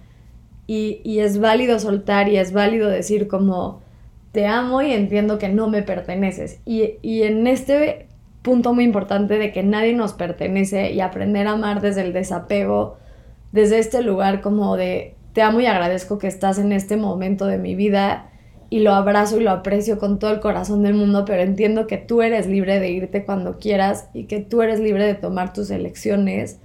Y, 0.66 1.20
es 1.20 1.38
válido 1.38 1.78
soltar 1.78 2.28
y 2.28 2.38
es 2.38 2.52
válido 2.52 2.88
decir 2.88 3.28
como 3.28 3.82
te 4.32 4.46
amo 4.46 4.82
y 4.82 4.92
entiendo 4.92 5.38
que 5.38 5.48
no 5.48 5.68
me 5.68 5.82
perteneces. 5.82 6.60
Y, 6.64 6.94
y 7.02 7.22
en 7.22 7.46
este 7.46 8.08
punto 8.42 8.74
muy 8.74 8.84
importante 8.84 9.38
de 9.38 9.52
que 9.52 9.62
nadie 9.62 9.92
nos 9.92 10.12
pertenece 10.12 10.92
y 10.92 11.00
aprender 11.00 11.46
a 11.46 11.52
amar 11.52 11.80
desde 11.80 12.02
el 12.02 12.12
desapego, 12.12 12.98
desde 13.52 13.78
este 13.78 14.02
lugar 14.02 14.40
como 14.40 14.76
de 14.76 15.14
te 15.32 15.42
amo 15.42 15.60
y 15.60 15.66
agradezco 15.66 16.18
que 16.18 16.28
estás 16.28 16.58
en 16.58 16.72
este 16.72 16.96
momento 16.96 17.46
de 17.46 17.58
mi 17.58 17.74
vida 17.74 18.30
y 18.70 18.80
lo 18.80 18.94
abrazo 18.94 19.38
y 19.38 19.42
lo 19.42 19.50
aprecio 19.50 19.98
con 19.98 20.18
todo 20.18 20.32
el 20.32 20.40
corazón 20.40 20.82
del 20.82 20.94
mundo, 20.94 21.24
pero 21.24 21.42
entiendo 21.42 21.86
que 21.86 21.98
tú 21.98 22.22
eres 22.22 22.46
libre 22.46 22.80
de 22.80 22.90
irte 22.90 23.24
cuando 23.24 23.58
quieras 23.58 24.08
y 24.14 24.24
que 24.24 24.40
tú 24.40 24.62
eres 24.62 24.80
libre 24.80 25.04
de 25.04 25.14
tomar 25.14 25.52
tus 25.52 25.70
elecciones, 25.70 26.58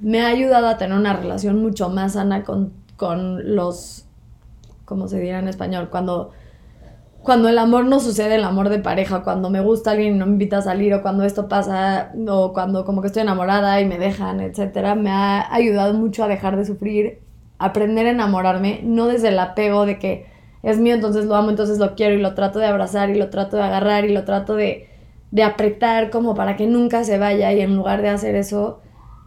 me 0.00 0.20
ha 0.20 0.28
ayudado 0.28 0.66
a 0.68 0.76
tener 0.76 0.98
una 0.98 1.14
relación 1.14 1.62
mucho 1.62 1.88
más 1.88 2.12
sana 2.12 2.44
con 2.44 2.72
con 2.96 3.56
los, 3.56 4.06
¿cómo 4.84 5.08
se 5.08 5.20
dirá 5.20 5.38
en 5.38 5.48
español? 5.48 5.88
Cuando, 5.90 6.30
cuando 7.22 7.48
el 7.48 7.58
amor 7.58 7.86
no 7.86 8.00
sucede, 8.00 8.36
el 8.36 8.44
amor 8.44 8.68
de 8.68 8.78
pareja, 8.78 9.22
cuando 9.22 9.50
me 9.50 9.60
gusta 9.60 9.92
alguien 9.92 10.16
y 10.16 10.18
no 10.18 10.26
me 10.26 10.32
invita 10.32 10.58
a 10.58 10.62
salir, 10.62 10.94
o 10.94 11.02
cuando 11.02 11.24
esto 11.24 11.48
pasa, 11.48 12.12
o 12.28 12.52
cuando 12.52 12.84
como 12.84 13.00
que 13.00 13.08
estoy 13.08 13.22
enamorada 13.22 13.80
y 13.80 13.86
me 13.86 13.98
dejan, 13.98 14.40
etcétera, 14.40 14.94
me 14.94 15.10
ha 15.10 15.52
ayudado 15.52 15.94
mucho 15.94 16.24
a 16.24 16.28
dejar 16.28 16.56
de 16.56 16.64
sufrir, 16.64 17.20
aprender 17.58 18.06
a 18.06 18.10
enamorarme, 18.10 18.80
no 18.84 19.06
desde 19.06 19.28
el 19.28 19.38
apego 19.38 19.86
de 19.86 19.98
que 19.98 20.26
es 20.62 20.78
mío, 20.78 20.94
entonces 20.94 21.26
lo 21.26 21.34
amo, 21.34 21.50
entonces 21.50 21.78
lo 21.78 21.94
quiero 21.94 22.14
y 22.14 22.20
lo 22.20 22.34
trato 22.34 22.58
de 22.58 22.66
abrazar 22.66 23.10
y 23.10 23.14
lo 23.14 23.28
trato 23.30 23.56
de 23.56 23.62
agarrar 23.62 24.04
y 24.06 24.12
lo 24.12 24.24
trato 24.24 24.54
de, 24.54 24.88
de 25.30 25.42
apretar 25.42 26.10
como 26.10 26.34
para 26.34 26.56
que 26.56 26.66
nunca 26.66 27.04
se 27.04 27.18
vaya 27.18 27.52
y 27.52 27.60
en 27.60 27.76
lugar 27.76 28.02
de 28.02 28.08
hacer 28.08 28.34
eso, 28.34 28.80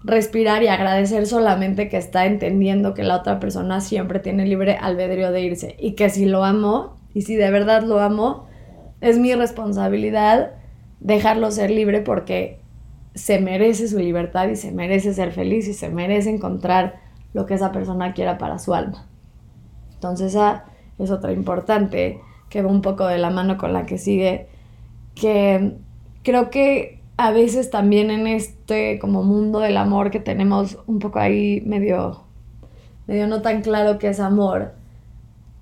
respirar 0.03 0.63
y 0.63 0.67
agradecer 0.67 1.25
solamente 1.25 1.89
que 1.89 1.97
está 1.97 2.25
entendiendo 2.25 2.93
que 2.93 3.03
la 3.03 3.17
otra 3.17 3.39
persona 3.39 3.81
siempre 3.81 4.19
tiene 4.19 4.45
libre 4.45 4.77
albedrío 4.79 5.31
de 5.31 5.41
irse 5.41 5.75
y 5.79 5.93
que 5.93 6.09
si 6.09 6.25
lo 6.25 6.43
amo 6.43 6.97
y 7.13 7.23
si 7.23 7.35
de 7.35 7.49
verdad 7.49 7.83
lo 7.83 7.99
amo, 7.99 8.47
es 9.01 9.17
mi 9.17 9.33
responsabilidad 9.33 10.51
dejarlo 10.99 11.51
ser 11.51 11.71
libre 11.71 12.01
porque 12.01 12.59
se 13.15 13.39
merece 13.39 13.87
su 13.87 13.97
libertad 13.97 14.47
y 14.49 14.55
se 14.55 14.71
merece 14.71 15.13
ser 15.13 15.31
feliz 15.31 15.67
y 15.67 15.73
se 15.73 15.89
merece 15.89 16.29
encontrar 16.29 16.99
lo 17.33 17.45
que 17.45 17.55
esa 17.55 17.71
persona 17.71 18.13
quiera 18.13 18.37
para 18.37 18.59
su 18.59 18.73
alma. 18.73 19.07
Entonces 19.93 20.33
esa 20.33 20.65
es 20.99 21.11
otra 21.11 21.31
importante 21.31 22.19
que 22.49 22.61
va 22.61 22.69
un 22.69 22.81
poco 22.81 23.07
de 23.07 23.17
la 23.17 23.29
mano 23.29 23.57
con 23.57 23.73
la 23.73 23.85
que 23.85 23.97
sigue, 23.97 24.47
que 25.15 25.73
creo 26.23 26.49
que 26.49 26.96
a 27.17 27.31
veces 27.31 27.71
también 27.71 28.11
en 28.11 28.27
este 28.27 28.99
como 28.99 29.23
mundo 29.23 29.59
del 29.59 29.77
amor 29.77 30.11
que 30.11 30.19
tenemos 30.19 30.77
un 30.85 30.99
poco 30.99 31.19
ahí 31.19 31.61
medio, 31.65 32.23
medio 33.07 33.27
no 33.27 33.41
tan 33.41 33.61
claro 33.61 33.97
que 33.97 34.09
es 34.09 34.19
amor, 34.19 34.73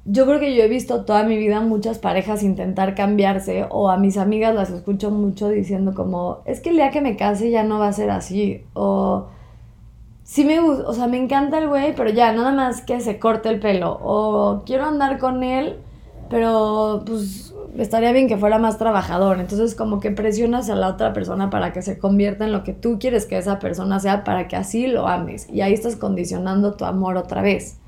yo 0.07 0.27
creo 0.27 0.39
que 0.39 0.55
yo 0.55 0.63
he 0.63 0.67
visto 0.67 1.03
toda 1.03 1.23
mi 1.23 1.37
vida 1.37 1.61
muchas 1.61 1.97
parejas 1.97 2.43
intentar 2.43 2.93
cambiarse 2.93 3.65
o 3.69 3.89
a 3.89 3.97
mis 3.97 4.17
amigas 4.17 4.53
las 4.53 4.69
escucho 4.69 5.09
mucho 5.09 5.49
diciendo 5.49 5.95
como, 5.95 6.41
es 6.45 6.59
que 6.59 6.69
el 6.69 6.75
día 6.75 6.91
que 6.91 7.01
me 7.01 7.15
case 7.15 7.49
ya 7.49 7.63
no 7.63 7.79
va 7.79 7.87
a 7.87 7.93
ser 7.93 8.11
así 8.11 8.63
o 8.73 9.27
sí 10.23 10.45
me 10.45 10.59
gusta, 10.59 10.87
o 10.87 10.93
sea, 10.93 11.07
me 11.07 11.17
encanta 11.17 11.57
el 11.57 11.69
güey, 11.69 11.95
pero 11.95 12.11
ya 12.11 12.33
nada 12.33 12.51
más 12.51 12.81
que 12.81 12.99
se 12.99 13.17
corte 13.17 13.49
el 13.49 13.59
pelo 13.59 13.97
o 14.03 14.63
quiero 14.65 14.85
andar 14.85 15.17
con 15.17 15.43
él, 15.43 15.77
pero 16.29 17.03
pues 17.05 17.54
estaría 17.77 18.11
bien 18.11 18.27
que 18.27 18.37
fuera 18.37 18.57
más 18.57 18.77
trabajador. 18.77 19.39
Entonces 19.39 19.75
como 19.75 19.99
que 19.99 20.11
presionas 20.11 20.69
a 20.69 20.75
la 20.75 20.87
otra 20.87 21.13
persona 21.13 21.49
para 21.49 21.73
que 21.73 21.81
se 21.81 21.97
convierta 21.97 22.45
en 22.45 22.51
lo 22.51 22.63
que 22.63 22.73
tú 22.73 22.97
quieres 22.99 23.25
que 23.25 23.37
esa 23.37 23.59
persona 23.59 23.99
sea 23.99 24.23
para 24.23 24.47
que 24.47 24.55
así 24.55 24.87
lo 24.87 25.07
ames. 25.07 25.49
Y 25.49 25.61
ahí 25.61 25.73
estás 25.73 25.95
condicionando 25.95 26.75
tu 26.75 26.85
amor 26.85 27.17
otra 27.17 27.41
vez. 27.41 27.79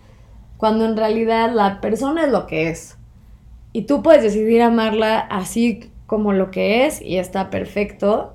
Cuando 0.57 0.85
en 0.85 0.97
realidad 0.97 1.51
la 1.53 1.81
persona 1.81 2.25
es 2.25 2.31
lo 2.31 2.47
que 2.47 2.69
es. 2.69 2.97
Y 3.73 3.83
tú 3.83 4.01
puedes 4.01 4.23
decidir 4.23 4.61
amarla 4.61 5.19
así 5.19 5.91
como 6.07 6.33
lo 6.33 6.51
que 6.51 6.85
es 6.85 7.01
y 7.01 7.17
está 7.17 7.49
perfecto. 7.49 8.33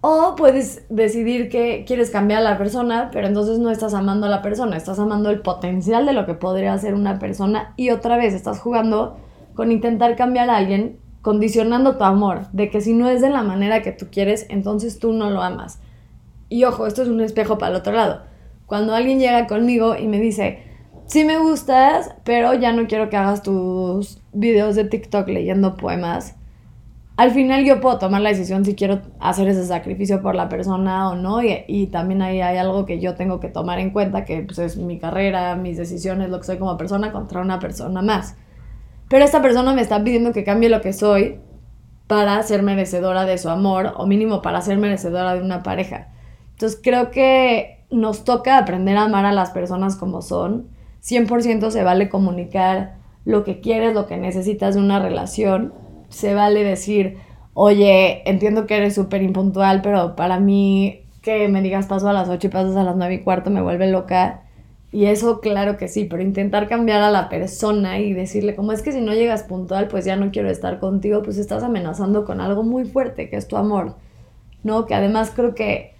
O 0.00 0.34
puedes 0.36 0.84
decidir 0.88 1.48
que 1.48 1.84
quieres 1.86 2.10
cambiar 2.10 2.40
a 2.40 2.50
la 2.50 2.58
persona, 2.58 3.10
pero 3.12 3.28
entonces 3.28 3.58
no 3.58 3.70
estás 3.70 3.94
amando 3.94 4.26
a 4.26 4.30
la 4.30 4.42
persona, 4.42 4.76
estás 4.76 4.98
amando 4.98 5.30
el 5.30 5.40
potencial 5.40 6.06
de 6.06 6.12
lo 6.12 6.26
que 6.26 6.34
podría 6.34 6.76
ser 6.78 6.94
una 6.94 7.20
persona 7.20 7.72
y 7.76 7.90
otra 7.90 8.16
vez 8.16 8.34
estás 8.34 8.58
jugando 8.58 9.16
con 9.54 9.72
intentar 9.72 10.16
cambiar 10.16 10.50
a 10.50 10.56
alguien 10.56 10.98
condicionando 11.22 11.96
tu 11.96 12.04
amor, 12.04 12.50
de 12.52 12.68
que 12.68 12.80
si 12.80 12.92
no 12.92 13.08
es 13.08 13.20
de 13.20 13.30
la 13.30 13.42
manera 13.42 13.82
que 13.82 13.92
tú 13.92 14.06
quieres, 14.10 14.46
entonces 14.48 14.98
tú 14.98 15.12
no 15.12 15.30
lo 15.30 15.42
amas. 15.42 15.80
Y 16.48 16.64
ojo, 16.64 16.86
esto 16.86 17.02
es 17.02 17.08
un 17.08 17.20
espejo 17.20 17.58
para 17.58 17.70
el 17.70 17.76
otro 17.76 17.92
lado. 17.92 18.22
Cuando 18.66 18.94
alguien 18.94 19.18
llega 19.18 19.46
conmigo 19.46 19.96
y 19.96 20.08
me 20.08 20.18
dice, 20.18 20.64
sí 21.06 21.24
me 21.24 21.38
gustas, 21.38 22.14
pero 22.24 22.54
ya 22.54 22.72
no 22.72 22.86
quiero 22.86 23.08
que 23.08 23.16
hagas 23.16 23.42
tus 23.42 24.20
videos 24.32 24.74
de 24.74 24.84
TikTok 24.84 25.28
leyendo 25.28 25.76
poemas, 25.76 26.34
al 27.16 27.30
final 27.30 27.64
yo 27.64 27.80
puedo 27.80 27.98
tomar 27.98 28.22
la 28.22 28.30
decisión 28.30 28.64
si 28.64 28.74
quiero 28.74 29.02
hacer 29.20 29.46
ese 29.46 29.64
sacrificio 29.66 30.22
por 30.22 30.34
la 30.34 30.48
persona 30.48 31.10
o 31.10 31.14
no, 31.14 31.40
y, 31.42 31.86
también 31.88 32.22
ahí 32.22 32.40
hay 32.40 32.56
algo 32.56 32.86
que 32.86 33.00
yo 33.00 33.14
tengo 33.14 33.38
que 33.38 33.48
tomar 33.48 33.78
en 33.78 33.90
cuenta, 33.90 34.24
que 34.24 34.42
pues, 34.42 34.58
es 34.58 34.76
mi 34.76 34.98
carrera, 34.98 35.54
mis 35.54 35.76
decisiones, 35.76 36.30
lo 36.30 36.38
que 36.40 36.46
soy 36.46 36.58
como 36.58 36.76
persona 36.76 37.12
contra 37.12 37.40
una 37.40 37.58
persona 37.58 38.02
más. 38.02 38.36
Pero 39.12 39.26
esta 39.26 39.42
persona 39.42 39.74
me 39.74 39.82
está 39.82 40.02
pidiendo 40.02 40.32
que 40.32 40.42
cambie 40.42 40.70
lo 40.70 40.80
que 40.80 40.94
soy 40.94 41.38
para 42.06 42.42
ser 42.44 42.62
merecedora 42.62 43.26
de 43.26 43.36
su 43.36 43.50
amor 43.50 43.92
o 43.98 44.06
mínimo 44.06 44.40
para 44.40 44.62
ser 44.62 44.78
merecedora 44.78 45.34
de 45.34 45.42
una 45.42 45.62
pareja. 45.62 46.08
Entonces 46.52 46.80
creo 46.82 47.10
que 47.10 47.84
nos 47.90 48.24
toca 48.24 48.56
aprender 48.56 48.96
a 48.96 49.02
amar 49.02 49.26
a 49.26 49.32
las 49.32 49.50
personas 49.50 49.96
como 49.96 50.22
son. 50.22 50.68
100% 51.02 51.68
se 51.68 51.84
vale 51.84 52.08
comunicar 52.08 52.94
lo 53.26 53.44
que 53.44 53.60
quieres, 53.60 53.92
lo 53.92 54.06
que 54.06 54.16
necesitas 54.16 54.76
de 54.76 54.80
una 54.80 54.98
relación. 54.98 55.74
Se 56.08 56.32
vale 56.32 56.64
decir, 56.64 57.18
oye, 57.52 58.22
entiendo 58.24 58.64
que 58.64 58.78
eres 58.78 58.94
súper 58.94 59.20
impuntual, 59.20 59.82
pero 59.82 60.16
para 60.16 60.40
mí 60.40 61.02
que 61.20 61.48
me 61.48 61.60
digas 61.60 61.84
paso 61.84 62.08
a 62.08 62.14
las 62.14 62.30
8 62.30 62.46
y 62.46 62.50
pasas 62.50 62.76
a 62.76 62.82
las 62.82 62.96
9 62.96 63.12
y 63.12 63.20
cuarto 63.20 63.50
me 63.50 63.60
vuelve 63.60 63.90
loca. 63.90 64.41
Y 64.92 65.06
eso 65.06 65.40
claro 65.40 65.78
que 65.78 65.88
sí, 65.88 66.04
pero 66.04 66.22
intentar 66.22 66.68
cambiar 66.68 67.02
a 67.02 67.10
la 67.10 67.30
persona 67.30 67.98
y 67.98 68.12
decirle, 68.12 68.54
como 68.54 68.72
es 68.72 68.82
que 68.82 68.92
si 68.92 69.00
no 69.00 69.14
llegas 69.14 69.42
puntual, 69.42 69.88
pues 69.88 70.04
ya 70.04 70.16
no 70.16 70.30
quiero 70.30 70.50
estar 70.50 70.78
contigo, 70.78 71.22
pues 71.22 71.38
estás 71.38 71.62
amenazando 71.62 72.24
con 72.26 72.40
algo 72.40 72.62
muy 72.62 72.84
fuerte, 72.84 73.30
que 73.30 73.36
es 73.36 73.48
tu 73.48 73.56
amor. 73.56 73.96
¿No? 74.62 74.86
Que 74.86 74.94
además 74.94 75.32
creo 75.34 75.54
que 75.54 75.92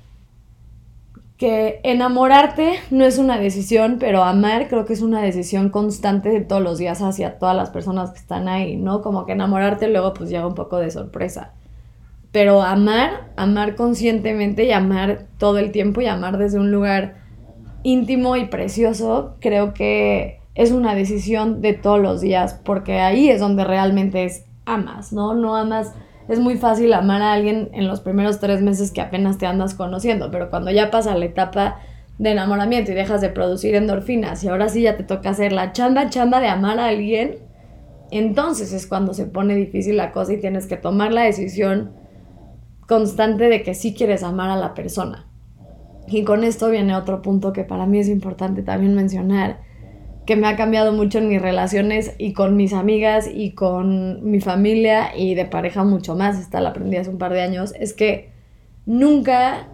que 1.43 1.81
enamorarte 1.83 2.75
no 2.93 3.05
es 3.05 3.19
una 3.19 3.37
decisión, 3.37 3.97
pero 3.99 4.23
amar 4.23 4.69
creo 4.69 4.85
que 4.85 4.93
es 4.93 5.03
una 5.03 5.21
decisión 5.21 5.71
constante 5.71 6.29
de 6.29 6.41
todos 6.41 6.63
los 6.63 6.79
días 6.79 7.03
hacia 7.03 7.41
todas 7.41 7.57
las 7.57 7.71
personas 7.71 8.13
que 8.13 8.21
están 8.21 8.47
ahí, 8.47 8.77
¿no? 8.77 9.03
Como 9.03 9.27
que 9.27 9.33
enamorarte 9.33 9.89
luego 9.89 10.15
pues 10.15 10.31
llega 10.31 10.47
un 10.47 10.55
poco 10.55 10.77
de 10.77 10.93
sorpresa. 10.93 11.51
Pero 12.31 12.63
amar, 12.63 13.33
amar 13.35 13.75
conscientemente 13.75 14.67
y 14.67 14.71
amar 14.71 15.27
todo 15.39 15.59
el 15.59 15.73
tiempo 15.73 16.01
y 16.01 16.07
amar 16.07 16.39
desde 16.39 16.61
un 16.61 16.71
lugar 16.71 17.22
íntimo 17.83 18.37
y 18.37 18.47
precioso, 18.47 19.37
creo 19.41 19.75
que 19.75 20.41
es 20.55 20.71
una 20.71 20.95
decisión 20.95 21.61
de 21.62 21.73
todos 21.73 22.01
los 22.01 22.21
días, 22.21 22.61
porque 22.65 23.01
ahí 23.01 23.29
es 23.29 23.41
donde 23.41 23.65
realmente 23.65 24.25
es 24.25 24.45
amas, 24.67 25.12
¿no? 25.12 25.35
No 25.35 25.57
amas, 25.57 25.93
es 26.29 26.39
muy 26.39 26.57
fácil 26.57 26.93
amar 26.93 27.23
a 27.23 27.33
alguien 27.33 27.71
en 27.73 27.89
los 27.89 28.01
primeros 28.01 28.39
tres 28.39 28.61
meses 28.62 28.91
que 28.91 29.01
apenas 29.01 29.39
te 29.39 29.47
andas 29.47 29.75
conociendo, 29.75 30.31
pero 30.31 30.51
cuando 30.51 30.71
ya 30.71 30.91
pasa 30.91 31.17
la 31.17 31.25
etapa 31.25 31.81
de 32.19 32.31
enamoramiento 32.31 32.93
y 32.93 32.95
dejas 32.95 33.21
de 33.21 33.31
producir 33.31 33.75
endorfinas 33.75 34.45
y 34.45 34.49
ahora 34.49 34.69
sí 34.69 34.83
ya 34.83 34.97
te 34.97 35.05
toca 35.05 35.31
hacer 35.31 35.53
la 35.53 35.73
chamba, 35.73 36.11
chamba 36.11 36.41
de 36.41 36.49
amar 36.49 36.79
a 36.79 36.89
alguien, 36.89 37.39
entonces 38.11 38.73
es 38.73 38.87
cuando 38.87 39.15
se 39.15 39.25
pone 39.25 39.57
difícil 39.57 39.97
la 39.97 40.12
cosa 40.12 40.35
y 40.35 40.41
tienes 40.41 40.67
que 40.67 40.77
tomar 40.77 41.12
la 41.12 41.23
decisión 41.23 41.93
constante 42.87 43.49
de 43.49 43.62
que 43.62 43.75
sí 43.75 43.95
quieres 43.95 44.23
amar 44.23 44.51
a 44.51 44.57
la 44.57 44.75
persona. 44.75 45.32
Y 46.12 46.25
con 46.25 46.45
esto 46.45 46.69
viene 46.69 46.95
otro 46.95 47.23
punto 47.23 47.54
que 47.54 47.64
para 47.64 47.87
mí 47.87 47.99
es 47.99 48.09
importante 48.09 48.62
también 48.62 48.95
mencionar, 48.95 49.61
que 50.26 50.37
me 50.37 50.47
ha 50.47 50.57
cambiado 50.57 50.92
mucho 50.92 51.19
en 51.19 51.28
mis 51.28 51.40
relaciones 51.40 52.14
y 52.19 52.35
con 52.35 52.54
mis 52.54 52.75
amigas 52.75 53.28
y 53.33 53.52
con 53.52 54.31
mi 54.31 54.40
familia 54.40 55.16
y 55.16 55.35
de 55.35 55.47
pareja 55.47 55.85
mucho 55.85 56.14
más, 56.14 56.38
esta 56.38 56.61
la 56.61 56.69
aprendí 56.69 56.99
hace 56.99 57.09
un 57.09 57.19
par 57.19 57.33
de 57.33 57.40
años, 57.40 57.73
es 57.81 57.95
que 57.95 58.31
nunca 58.85 59.69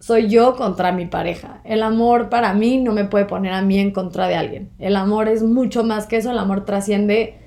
soy 0.00 0.28
yo 0.28 0.54
contra 0.54 0.92
mi 0.92 1.06
pareja. 1.06 1.62
El 1.64 1.82
amor 1.82 2.28
para 2.28 2.52
mí 2.52 2.78
no 2.78 2.92
me 2.92 3.06
puede 3.06 3.24
poner 3.24 3.52
a 3.52 3.62
mí 3.62 3.78
en 3.78 3.90
contra 3.90 4.28
de 4.28 4.36
alguien. 4.36 4.70
El 4.78 4.96
amor 4.96 5.28
es 5.28 5.42
mucho 5.42 5.82
más 5.82 6.06
que 6.06 6.18
eso, 6.18 6.30
el 6.30 6.38
amor 6.38 6.66
trasciende 6.66 7.38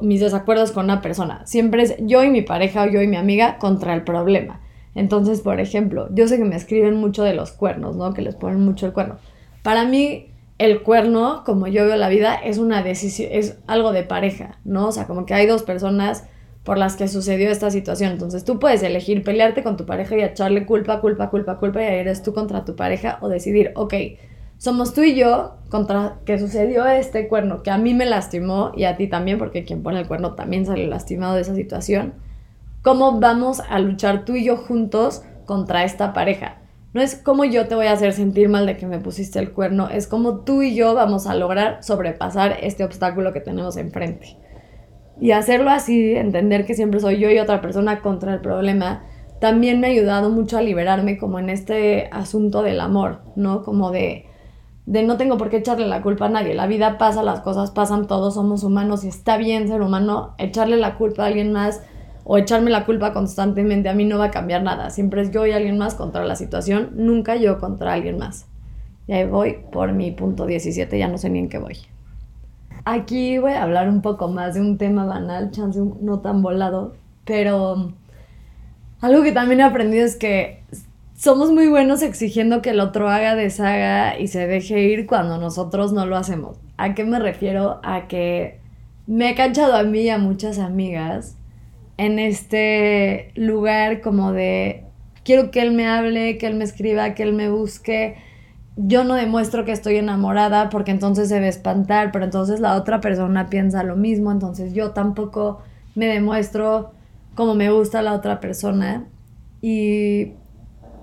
mis 0.00 0.20
desacuerdos 0.20 0.72
con 0.72 0.86
una 0.86 1.02
persona. 1.02 1.46
Siempre 1.46 1.82
es 1.82 1.94
yo 2.00 2.24
y 2.24 2.30
mi 2.30 2.40
pareja 2.42 2.84
o 2.84 2.86
yo 2.86 3.02
y 3.02 3.06
mi 3.06 3.16
amiga 3.16 3.58
contra 3.58 3.94
el 3.94 4.02
problema. 4.02 4.62
Entonces, 4.94 5.40
por 5.40 5.60
ejemplo, 5.60 6.08
yo 6.12 6.28
sé 6.28 6.36
que 6.36 6.44
me 6.44 6.56
escriben 6.56 6.96
mucho 6.96 7.22
de 7.22 7.34
los 7.34 7.52
cuernos, 7.52 7.96
¿no? 7.96 8.12
Que 8.12 8.22
les 8.22 8.34
ponen 8.34 8.60
mucho 8.60 8.86
el 8.86 8.92
cuerno. 8.92 9.16
Para 9.62 9.84
mí, 9.84 10.28
el 10.58 10.82
cuerno, 10.82 11.42
como 11.44 11.66
yo 11.66 11.84
veo 11.86 11.96
la 11.96 12.08
vida, 12.08 12.34
es 12.34 12.58
una 12.58 12.82
decisión, 12.82 13.30
es 13.32 13.58
algo 13.66 13.92
de 13.92 14.02
pareja, 14.02 14.58
¿no? 14.64 14.88
O 14.88 14.92
sea, 14.92 15.06
como 15.06 15.26
que 15.26 15.34
hay 15.34 15.46
dos 15.46 15.62
personas 15.62 16.24
por 16.64 16.78
las 16.78 16.96
que 16.96 17.08
sucedió 17.08 17.50
esta 17.50 17.70
situación. 17.70 18.12
Entonces 18.12 18.44
tú 18.44 18.58
puedes 18.58 18.82
elegir 18.82 19.24
pelearte 19.24 19.62
con 19.62 19.76
tu 19.76 19.86
pareja 19.86 20.16
y 20.16 20.22
echarle 20.22 20.66
culpa, 20.66 21.00
culpa, 21.00 21.30
culpa, 21.30 21.58
culpa 21.58 21.82
y 21.82 21.86
eres 21.86 22.22
tú 22.22 22.32
contra 22.32 22.64
tu 22.64 22.76
pareja 22.76 23.18
o 23.20 23.28
decidir, 23.28 23.72
ok, 23.74 23.94
somos 24.58 24.94
tú 24.94 25.02
y 25.02 25.16
yo 25.16 25.56
contra 25.70 26.20
que 26.24 26.38
sucedió 26.38 26.86
este 26.86 27.26
cuerno 27.26 27.64
que 27.64 27.70
a 27.70 27.78
mí 27.78 27.94
me 27.94 28.06
lastimó 28.06 28.70
y 28.76 28.84
a 28.84 28.96
ti 28.96 29.08
también, 29.08 29.38
porque 29.38 29.64
quien 29.64 29.82
pone 29.82 29.98
el 29.98 30.06
cuerno 30.06 30.34
también 30.34 30.66
sale 30.66 30.86
lastimado 30.86 31.34
de 31.34 31.40
esa 31.40 31.56
situación. 31.56 32.14
¿Cómo 32.82 33.20
vamos 33.20 33.60
a 33.60 33.78
luchar 33.78 34.24
tú 34.24 34.34
y 34.34 34.44
yo 34.44 34.56
juntos 34.56 35.22
contra 35.46 35.84
esta 35.84 36.12
pareja? 36.12 36.56
No 36.92 37.00
es 37.00 37.14
como 37.14 37.44
yo 37.44 37.68
te 37.68 37.76
voy 37.76 37.86
a 37.86 37.92
hacer 37.92 38.12
sentir 38.12 38.48
mal 38.48 38.66
de 38.66 38.76
que 38.76 38.88
me 38.88 38.98
pusiste 38.98 39.38
el 39.38 39.52
cuerno, 39.52 39.88
es 39.88 40.08
como 40.08 40.40
tú 40.40 40.62
y 40.62 40.74
yo 40.74 40.92
vamos 40.92 41.28
a 41.28 41.36
lograr 41.36 41.84
sobrepasar 41.84 42.56
este 42.60 42.82
obstáculo 42.82 43.32
que 43.32 43.40
tenemos 43.40 43.76
enfrente. 43.76 44.36
Y 45.20 45.30
hacerlo 45.30 45.70
así, 45.70 46.16
entender 46.16 46.66
que 46.66 46.74
siempre 46.74 46.98
soy 46.98 47.20
yo 47.20 47.30
y 47.30 47.38
otra 47.38 47.60
persona 47.60 48.00
contra 48.00 48.34
el 48.34 48.40
problema, 48.40 49.04
también 49.40 49.78
me 49.78 49.86
ha 49.86 49.90
ayudado 49.90 50.30
mucho 50.30 50.58
a 50.58 50.62
liberarme 50.62 51.18
como 51.18 51.38
en 51.38 51.50
este 51.50 52.08
asunto 52.10 52.62
del 52.62 52.80
amor, 52.80 53.20
¿no? 53.36 53.62
Como 53.62 53.92
de, 53.92 54.26
de 54.86 55.04
no 55.04 55.16
tengo 55.18 55.38
por 55.38 55.50
qué 55.50 55.58
echarle 55.58 55.86
la 55.86 56.02
culpa 56.02 56.26
a 56.26 56.30
nadie. 56.30 56.54
La 56.54 56.66
vida 56.66 56.98
pasa, 56.98 57.22
las 57.22 57.42
cosas 57.42 57.70
pasan, 57.70 58.08
todos 58.08 58.34
somos 58.34 58.64
humanos 58.64 59.04
y 59.04 59.08
está 59.08 59.36
bien 59.36 59.68
ser 59.68 59.82
humano. 59.82 60.34
Echarle 60.38 60.76
la 60.78 60.96
culpa 60.96 61.22
a 61.22 61.26
alguien 61.26 61.52
más 61.52 61.80
o 62.24 62.38
echarme 62.38 62.70
la 62.70 62.84
culpa 62.84 63.12
constantemente 63.12 63.88
a 63.88 63.94
mí 63.94 64.04
no 64.04 64.18
va 64.18 64.26
a 64.26 64.30
cambiar 64.30 64.62
nada. 64.62 64.90
Siempre 64.90 65.22
es 65.22 65.30
yo 65.30 65.46
y 65.46 65.52
alguien 65.52 65.78
más 65.78 65.94
contra 65.94 66.24
la 66.24 66.36
situación, 66.36 66.90
nunca 66.94 67.36
yo 67.36 67.58
contra 67.58 67.94
alguien 67.94 68.18
más. 68.18 68.46
Y 69.06 69.12
ahí 69.12 69.26
voy 69.26 69.58
por 69.72 69.92
mi 69.92 70.10
punto 70.12 70.46
17, 70.46 70.98
ya 70.98 71.08
no 71.08 71.18
sé 71.18 71.30
ni 71.30 71.40
en 71.40 71.48
qué 71.48 71.58
voy. 71.58 71.78
Aquí 72.84 73.38
voy 73.38 73.52
a 73.52 73.62
hablar 73.62 73.88
un 73.88 74.02
poco 74.02 74.28
más 74.28 74.54
de 74.54 74.60
un 74.60 74.78
tema 74.78 75.04
banal, 75.04 75.50
chance 75.50 75.80
no 76.00 76.20
tan 76.20 76.42
volado, 76.42 76.94
pero 77.24 77.92
algo 79.00 79.22
que 79.22 79.32
también 79.32 79.60
he 79.60 79.64
aprendido 79.64 80.04
es 80.04 80.16
que 80.16 80.62
somos 81.14 81.52
muy 81.52 81.68
buenos 81.68 82.02
exigiendo 82.02 82.62
que 82.62 82.70
el 82.70 82.80
otro 82.80 83.08
haga, 83.08 83.36
deshaga 83.36 84.18
y 84.18 84.26
se 84.26 84.46
deje 84.46 84.82
ir 84.82 85.06
cuando 85.06 85.38
nosotros 85.38 85.92
no 85.92 86.06
lo 86.06 86.16
hacemos. 86.16 86.58
¿A 86.76 86.94
qué 86.94 87.04
me 87.04 87.20
refiero? 87.20 87.80
A 87.84 88.08
que 88.08 88.58
me 89.06 89.30
he 89.30 89.34
canchado 89.36 89.74
a 89.76 89.84
mí 89.84 90.00
y 90.00 90.08
a 90.08 90.18
muchas 90.18 90.58
amigas 90.58 91.36
en 91.96 92.18
este 92.18 93.32
lugar 93.34 94.00
como 94.00 94.32
de 94.32 94.84
quiero 95.24 95.50
que 95.50 95.60
él 95.60 95.72
me 95.72 95.86
hable, 95.86 96.38
que 96.38 96.46
él 96.46 96.54
me 96.54 96.64
escriba, 96.64 97.14
que 97.14 97.22
él 97.22 97.32
me 97.32 97.48
busque 97.48 98.16
yo 98.76 99.04
no 99.04 99.14
demuestro 99.14 99.64
que 99.64 99.72
estoy 99.72 99.96
enamorada 99.96 100.70
porque 100.70 100.90
entonces 100.90 101.28
se 101.28 101.40
ve 101.40 101.48
espantar, 101.48 102.10
pero 102.10 102.24
entonces 102.24 102.60
la 102.60 102.74
otra 102.74 103.00
persona 103.00 103.48
piensa 103.48 103.82
lo 103.82 103.96
mismo, 103.96 104.32
entonces 104.32 104.72
yo 104.72 104.92
tampoco 104.92 105.60
me 105.94 106.06
demuestro 106.06 106.92
como 107.34 107.54
me 107.54 107.70
gusta 107.70 108.02
la 108.02 108.14
otra 108.14 108.40
persona. 108.40 109.04
Y, 109.60 110.32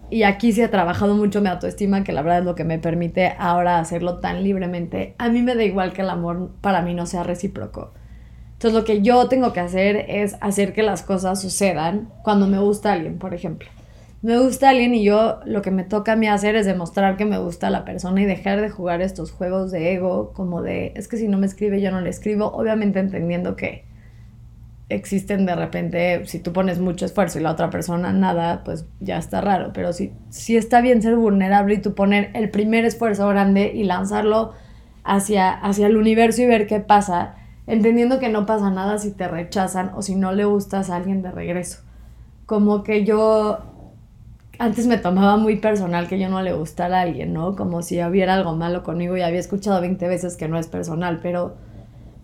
y 0.10 0.24
aquí 0.24 0.52
sí 0.52 0.62
he 0.62 0.68
trabajado 0.68 1.16
mucho 1.16 1.42
mi 1.42 1.48
autoestima, 1.48 2.04
que 2.04 2.12
la 2.12 2.24
verdad 2.24 2.40
es 2.40 2.46
lo 2.46 2.56
que 2.56 2.64
me 2.64 2.80
permite 2.80 3.34
ahora 3.38 3.80
hacerlo 3.80 4.18
tan 4.18 4.44
libremente. 4.44 5.14
A 5.20 5.30
mí 5.30 5.42
me 5.44 5.56
da 5.56 5.64
igual 5.64 5.94
que 5.94 6.02
el 6.02 6.10
amor 6.10 6.52
para 6.62 6.82
mí 6.82 6.96
no 6.96 7.06
sea 7.06 7.24
recíproco. 7.24 7.94
Entonces 8.60 8.78
lo 8.78 8.84
que 8.84 9.02
yo 9.02 9.30
tengo 9.30 9.54
que 9.54 9.62
hacer 9.62 10.06
es 10.10 10.36
hacer 10.42 10.74
que 10.74 10.84
las 10.84 11.02
cosas 11.02 11.42
sucedan 11.42 12.10
cuando 12.24 12.46
me 12.46 12.60
gusta 12.60 12.92
alguien, 12.92 13.18
por 13.18 13.34
ejemplo. 13.34 13.70
Me 14.22 14.38
gusta 14.38 14.68
alguien 14.68 14.94
y 14.94 15.02
yo 15.02 15.40
lo 15.46 15.62
que 15.62 15.72
me 15.72 15.86
toca 15.86 16.12
a 16.12 16.16
mí 16.18 16.28
hacer 16.28 16.58
es 16.58 16.66
demostrar 16.66 17.16
que 17.16 17.24
me 17.24 17.38
gusta 17.38 17.70
la 17.70 17.86
persona 17.86 18.22
y 18.22 18.26
dejar 18.26 18.60
de 18.60 18.70
jugar 18.70 19.02
estos 19.02 19.32
juegos 19.32 19.72
de 19.72 19.94
ego, 19.94 20.34
como 20.34 20.62
de, 20.62 20.92
es 20.98 21.08
que 21.08 21.16
si 21.16 21.30
no 21.30 21.38
me 21.38 21.46
escribe 21.46 21.80
yo 21.80 21.90
no 21.90 22.02
le 22.02 22.10
escribo, 22.10 22.48
obviamente 22.48 23.00
entendiendo 23.00 23.56
que 23.56 23.86
existen 24.90 25.46
de 25.46 25.56
repente, 25.56 26.26
si 26.26 26.40
tú 26.40 26.52
pones 26.52 26.80
mucho 26.80 27.06
esfuerzo 27.06 27.40
y 27.40 27.44
la 27.44 27.52
otra 27.52 27.70
persona 27.70 28.12
nada, 28.12 28.66
pues 28.66 28.86
ya 29.00 29.20
está 29.20 29.40
raro, 29.40 29.72
pero 29.74 29.94
si, 29.94 30.12
si 30.32 30.58
está 30.58 30.82
bien 30.82 31.02
ser 31.02 31.16
vulnerable 31.16 31.76
y 31.76 31.82
tú 31.82 31.96
poner 31.96 32.30
el 32.34 32.50
primer 32.50 32.84
esfuerzo 32.84 33.26
grande 33.30 33.72
y 33.74 33.86
lanzarlo 33.86 34.52
hacia, 35.06 35.50
hacia 35.50 35.88
el 35.88 35.96
universo 35.96 36.42
y 36.42 36.46
ver 36.46 36.68
qué 36.68 36.82
pasa, 36.82 37.39
entendiendo 37.70 38.20
que 38.20 38.30
no 38.30 38.46
pasa 38.46 38.72
nada 38.72 38.98
si 38.98 39.12
te 39.12 39.28
rechazan 39.28 39.92
o 39.96 40.02
si 40.02 40.16
no 40.16 40.34
le 40.34 40.44
gustas 40.44 40.90
a 40.90 40.96
alguien 40.96 41.22
de 41.22 41.32
regreso. 41.32 41.80
Como 42.48 42.84
que 42.84 43.06
yo 43.06 43.60
antes 44.58 44.88
me 44.88 44.98
tomaba 44.98 45.38
muy 45.38 45.58
personal 45.58 46.08
que 46.08 46.20
yo 46.20 46.30
no 46.30 46.42
le 46.42 46.52
gustara 46.52 46.98
a 46.98 47.02
alguien, 47.04 47.32
¿no? 47.32 47.56
Como 47.56 47.84
si 47.84 48.04
hubiera 48.04 48.34
algo 48.34 48.56
malo 48.56 48.84
conmigo 48.84 49.16
y 49.16 49.22
había 49.22 49.40
escuchado 49.40 49.80
20 49.80 50.08
veces 50.08 50.36
que 50.36 50.48
no 50.48 50.58
es 50.58 50.68
personal, 50.68 51.20
pero 51.22 51.56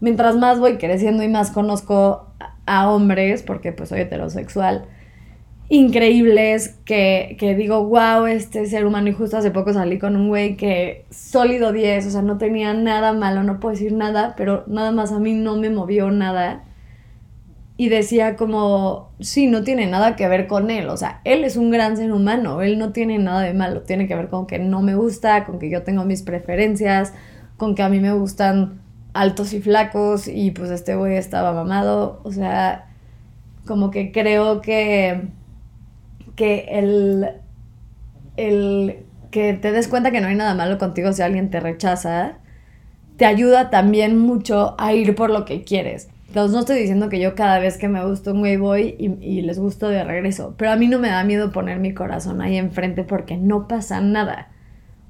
mientras 0.01 0.35
más 0.35 0.59
voy 0.59 0.77
creciendo 0.77 1.23
y 1.23 1.29
más 1.29 1.51
conozco 1.51 2.25
a 2.65 2.89
hombres, 2.89 3.43
porque 3.43 3.71
pues 3.71 3.89
soy 3.89 4.01
heterosexual, 4.01 4.85
increíbles 5.69 6.75
que, 6.85 7.35
que 7.39 7.55
digo, 7.55 7.85
wow, 7.85 8.27
este 8.27 8.65
ser 8.67 8.85
humano 8.85 9.09
y 9.09 9.13
justo 9.13 9.37
hace 9.37 9.51
poco 9.51 9.73
salí 9.73 9.97
con 9.97 10.15
un 10.15 10.27
güey 10.27 10.55
que 10.57 11.05
sólido 11.09 11.71
10, 11.71 12.05
o 12.05 12.09
sea, 12.11 12.21
no 12.21 12.37
tenía 12.37 12.73
nada 12.73 13.13
malo, 13.13 13.43
no 13.43 13.59
puedo 13.59 13.73
decir 13.73 13.93
nada, 13.93 14.35
pero 14.37 14.63
nada 14.67 14.91
más 14.91 15.11
a 15.11 15.19
mí 15.19 15.33
no 15.33 15.55
me 15.57 15.69
movió 15.69 16.11
nada. 16.11 16.63
Y 17.77 17.89
decía 17.89 18.37
como, 18.37 19.09
sí, 19.19 19.47
no 19.47 19.63
tiene 19.63 19.85
nada 19.85 20.15
que 20.15 20.29
ver 20.29 20.47
con 20.47 20.71
él, 20.71 20.87
o 20.87 20.95
sea, 20.95 21.19
él 21.25 21.43
es 21.43 21.57
un 21.57 21.71
gran 21.71 21.97
ser 21.97 22.13
humano, 22.13 22.61
él 22.61 22.79
no 22.79 22.93
tiene 22.93 23.17
nada 23.17 23.41
de 23.41 23.53
malo, 23.53 23.81
tiene 23.81 24.07
que 24.07 24.15
ver 24.15 24.29
con 24.29 24.47
que 24.47 24.59
no 24.59 24.81
me 24.81 24.95
gusta, 24.95 25.43
con 25.43 25.59
que 25.59 25.69
yo 25.69 25.83
tengo 25.83 26.05
mis 26.05 26.21
preferencias, 26.21 27.13
con 27.57 27.75
que 27.75 27.83
a 27.83 27.89
mí 27.89 27.99
me 27.99 28.13
gustan 28.13 28.79
altos 29.13 29.53
y 29.53 29.61
flacos 29.61 30.27
y 30.27 30.51
pues 30.51 30.69
este 30.71 30.95
güey 30.95 31.15
estaba 31.17 31.53
mamado, 31.53 32.21
o 32.23 32.31
sea, 32.31 32.87
como 33.65 33.91
que 33.91 34.11
creo 34.11 34.61
que, 34.61 35.29
que 36.35 36.65
el, 36.69 37.29
el 38.37 39.05
que 39.31 39.53
te 39.53 39.71
des 39.71 39.87
cuenta 39.87 40.11
que 40.11 40.21
no 40.21 40.27
hay 40.27 40.35
nada 40.35 40.55
malo 40.55 40.77
contigo 40.77 41.11
si 41.13 41.21
alguien 41.21 41.49
te 41.49 41.59
rechaza, 41.59 42.37
te 43.17 43.25
ayuda 43.25 43.69
también 43.69 44.17
mucho 44.17 44.75
a 44.77 44.93
ir 44.93 45.15
por 45.15 45.29
lo 45.29 45.45
que 45.45 45.63
quieres. 45.63 46.09
Entonces 46.27 46.53
no 46.53 46.59
estoy 46.59 46.79
diciendo 46.79 47.07
que 47.07 47.19
yo 47.19 47.33
cada 47.33 47.59
vez 47.59 47.77
que 47.77 47.87
me 47.87 48.05
gusta 48.05 48.33
un 48.33 48.39
güey 48.39 48.57
voy 48.57 48.95
y, 48.99 49.41
les 49.41 49.57
gusto 49.57 49.87
de 49.87 50.03
regreso, 50.03 50.53
pero 50.57 50.71
a 50.71 50.75
mí 50.75 50.87
no 50.87 50.99
me 50.99 51.07
da 51.07 51.23
miedo 51.23 51.51
poner 51.51 51.79
mi 51.79 51.93
corazón 51.93 52.41
ahí 52.41 52.57
enfrente 52.57 53.03
porque 53.03 53.37
no 53.37 53.69
pasa 53.69 54.01
nada. 54.01 54.49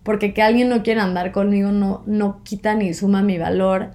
Porque 0.04 0.36
que 0.36 0.44
alguien 0.44 0.70
no 0.70 0.84
quiera 0.84 1.04
andar 1.04 1.32
conmigo 1.32 1.72
no, 1.72 2.04
no 2.06 2.44
quita 2.44 2.76
ni 2.76 2.94
suma 2.94 3.24
mi 3.24 3.40
valor. 3.40 3.90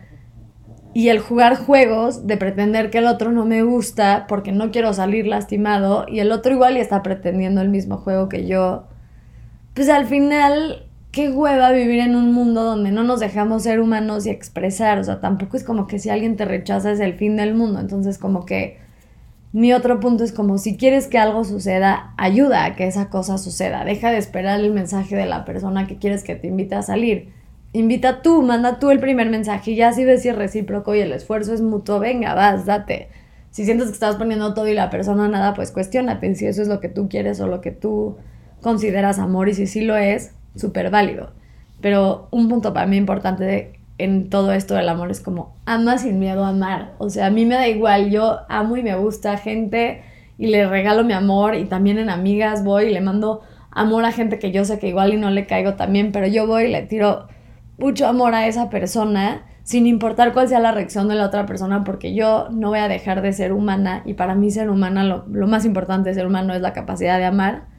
Y 0.93 1.09
el 1.09 1.21
jugar 1.21 1.57
juegos 1.57 2.27
de 2.27 2.37
pretender 2.37 2.91
que 2.91 2.99
el 2.99 3.07
otro 3.07 3.31
no 3.31 3.45
me 3.45 3.63
gusta 3.63 4.27
porque 4.29 4.53
no 4.53 4.71
quiero 4.71 4.93
salir 4.93 5.27
lastimado 5.27 6.05
y 6.09 6.19
el 6.19 6.33
otro 6.33 6.53
igual 6.53 6.77
y 6.77 6.81
está 6.81 7.03
pretendiendo 7.03 7.61
el 7.61 7.69
mismo 7.69 7.99
juego 7.99 8.29
que 8.29 8.47
yo, 8.47 8.85
pues 9.75 9.89
al 9.89 10.07
final 10.07 10.91
qué 11.13 11.29
hueva 11.29 11.73
vivir 11.73 12.01
en 12.01 12.15
un 12.15 12.33
mundo 12.33 12.63
donde 12.63 12.93
no 12.93 13.03
nos 13.03 13.21
dejamos 13.21 13.65
ser 13.65 13.81
humanos 13.81 14.27
y 14.27 14.31
expresar. 14.31 14.99
O 14.99 15.05
sea, 15.05 15.21
tampoco 15.21 15.57
es 15.57 15.65
como 15.65 15.87
que 15.87 15.99
si 15.99 16.11
alguien 16.11 16.37
te 16.37 16.45
rechaza 16.45 16.93
es 16.93 17.01
el 17.01 17.15
fin 17.15 17.37
del 17.37 17.55
mundo. 17.55 17.81
Entonces, 17.81 18.19
como 18.19 18.45
que 18.47 18.79
mi 19.53 19.73
otro 19.73 19.99
punto 19.99 20.23
es 20.23 20.33
como 20.33 20.59
si 20.59 20.77
quieres 20.77 21.09
que 21.09 21.19
algo 21.19 21.45
suceda, 21.45 22.15
ayuda 22.17 22.65
a 22.65 22.77
que 22.77 22.87
esa 22.87 23.11
cosa 23.11 23.39
suceda. 23.39 23.85
Deja 23.85 24.11
de 24.11 24.19
esperar 24.19 24.61
el 24.61 24.73
mensaje 24.73 25.17
de 25.17 25.27
la 25.27 25.45
persona 25.45 25.87
que 25.87 25.99
quieres 25.99 26.23
que 26.23 26.37
te 26.37 26.49
invite 26.49 26.77
a 26.77 26.83
salir. 26.83 27.33
Invita 27.73 28.21
tú, 28.23 28.43
manda 28.43 28.81
tú 28.81 28.91
el 28.91 28.99
primer 28.99 29.31
mensaje 29.31 29.71
y 29.71 29.77
ya 29.77 29.93
si 29.93 30.05
ves 30.05 30.23
si 30.23 30.29
es 30.29 30.37
recíproco 30.37 30.95
y 30.95 31.01
el 31.01 31.13
esfuerzo 31.13 31.55
es 31.55 31.61
mutuo, 31.61 32.01
venga, 32.01 32.35
vas, 32.35 32.67
date. 32.67 33.09
Si 33.51 33.65
sientes 33.65 33.87
que 33.89 33.93
estás 33.93 34.17
poniendo 34.17 34.55
todo 34.55 34.67
y 34.67 34.75
la 34.75 34.91
persona 34.91 35.29
nada, 35.29 35.55
pues 35.55 35.71
cuestionate 35.71 36.35
si 36.35 36.47
eso 36.47 36.63
es 36.63 36.69
lo 36.69 36.81
que 36.81 36.89
tú 36.89 37.09
quieres 37.09 37.41
o 37.41 37.47
lo 37.47 37.61
que 37.61 37.71
tú 37.71 38.17
consideras 38.61 39.19
amor 39.19 39.49
y 39.49 39.55
si 39.55 39.67
sí 39.67 39.83
lo 39.83 39.97
es, 39.97 40.35
súper 40.57 40.91
válido. 40.91 41.31
Pero 41.81 42.27
un 42.31 42.49
punto 42.49 42.73
para 42.73 42.87
mí 42.87 42.97
importante 42.97 43.79
en 43.99 44.31
todo 44.31 44.53
esto 44.53 44.75
del 44.75 44.89
amor 44.89 45.11
es 45.11 45.21
como 45.21 45.55
ama 45.65 45.99
sin 45.99 46.19
miedo 46.19 46.45
a 46.45 46.49
amar. 46.49 46.95
O 46.99 47.09
sea, 47.09 47.27
a 47.27 47.31
mí 47.31 47.47
me 47.47 47.55
da 47.55 47.69
igual, 47.69 48.11
yo 48.11 48.41
amo 48.49 48.77
y 48.77 48.83
me 48.83 48.97
gusta 48.97 49.37
gente 49.37 50.03
y 50.39 50.49
le 50.49 50.67
regalo 50.67 51.05
mi 51.05 51.13
amor 51.13 51.55
y 51.55 51.67
también 51.67 51.99
en 51.99 52.11
amigas 52.11 52.65
voy 52.65 52.87
y 52.87 52.91
le 52.91 53.01
mando 53.01 53.43
amor 53.71 54.05
a 54.05 54.13
gente 54.13 54.39
que 54.39 54.51
yo 54.51 54.65
sé 54.65 54.79
que 54.79 54.89
igual 54.89 55.15
y 55.15 55.19
no 55.19 55.31
le 55.31 55.47
caigo 55.47 55.75
también, 55.75 56.13
pero 56.13 56.27
yo 56.27 56.47
voy 56.47 56.65
y 56.65 56.69
le 56.69 56.83
tiro 56.83 57.29
mucho 57.81 58.07
amor 58.07 58.35
a 58.35 58.47
esa 58.47 58.71
persona 58.71 59.47
sin 59.65 59.87
importar 59.87 60.33
cuál 60.33 60.49
sea 60.49 60.59
la 60.61 60.73
reacción 60.73 61.09
de 61.09 61.15
la 61.15 61.27
otra 61.27 61.47
persona, 61.47 61.85
porque 61.85 62.15
yo 62.15 62.49
no 62.51 62.69
voy 62.69 62.79
a 62.79 62.89
dejar 62.89 63.23
de 63.23 63.33
ser 63.33 63.53
humana 63.53 64.03
y 64.05 64.15
para 64.15 64.35
mí 64.35 64.51
ser 64.51 64.71
humana, 64.71 65.05
lo, 65.05 65.47
más 65.47 65.65
importante 65.65 66.11
de 66.11 66.15
ser 66.15 66.27
humano 66.27 66.55
es 66.55 66.61
la 66.61 66.73
capacidad 66.73 67.19
de 67.19 67.25
amar 67.25 67.71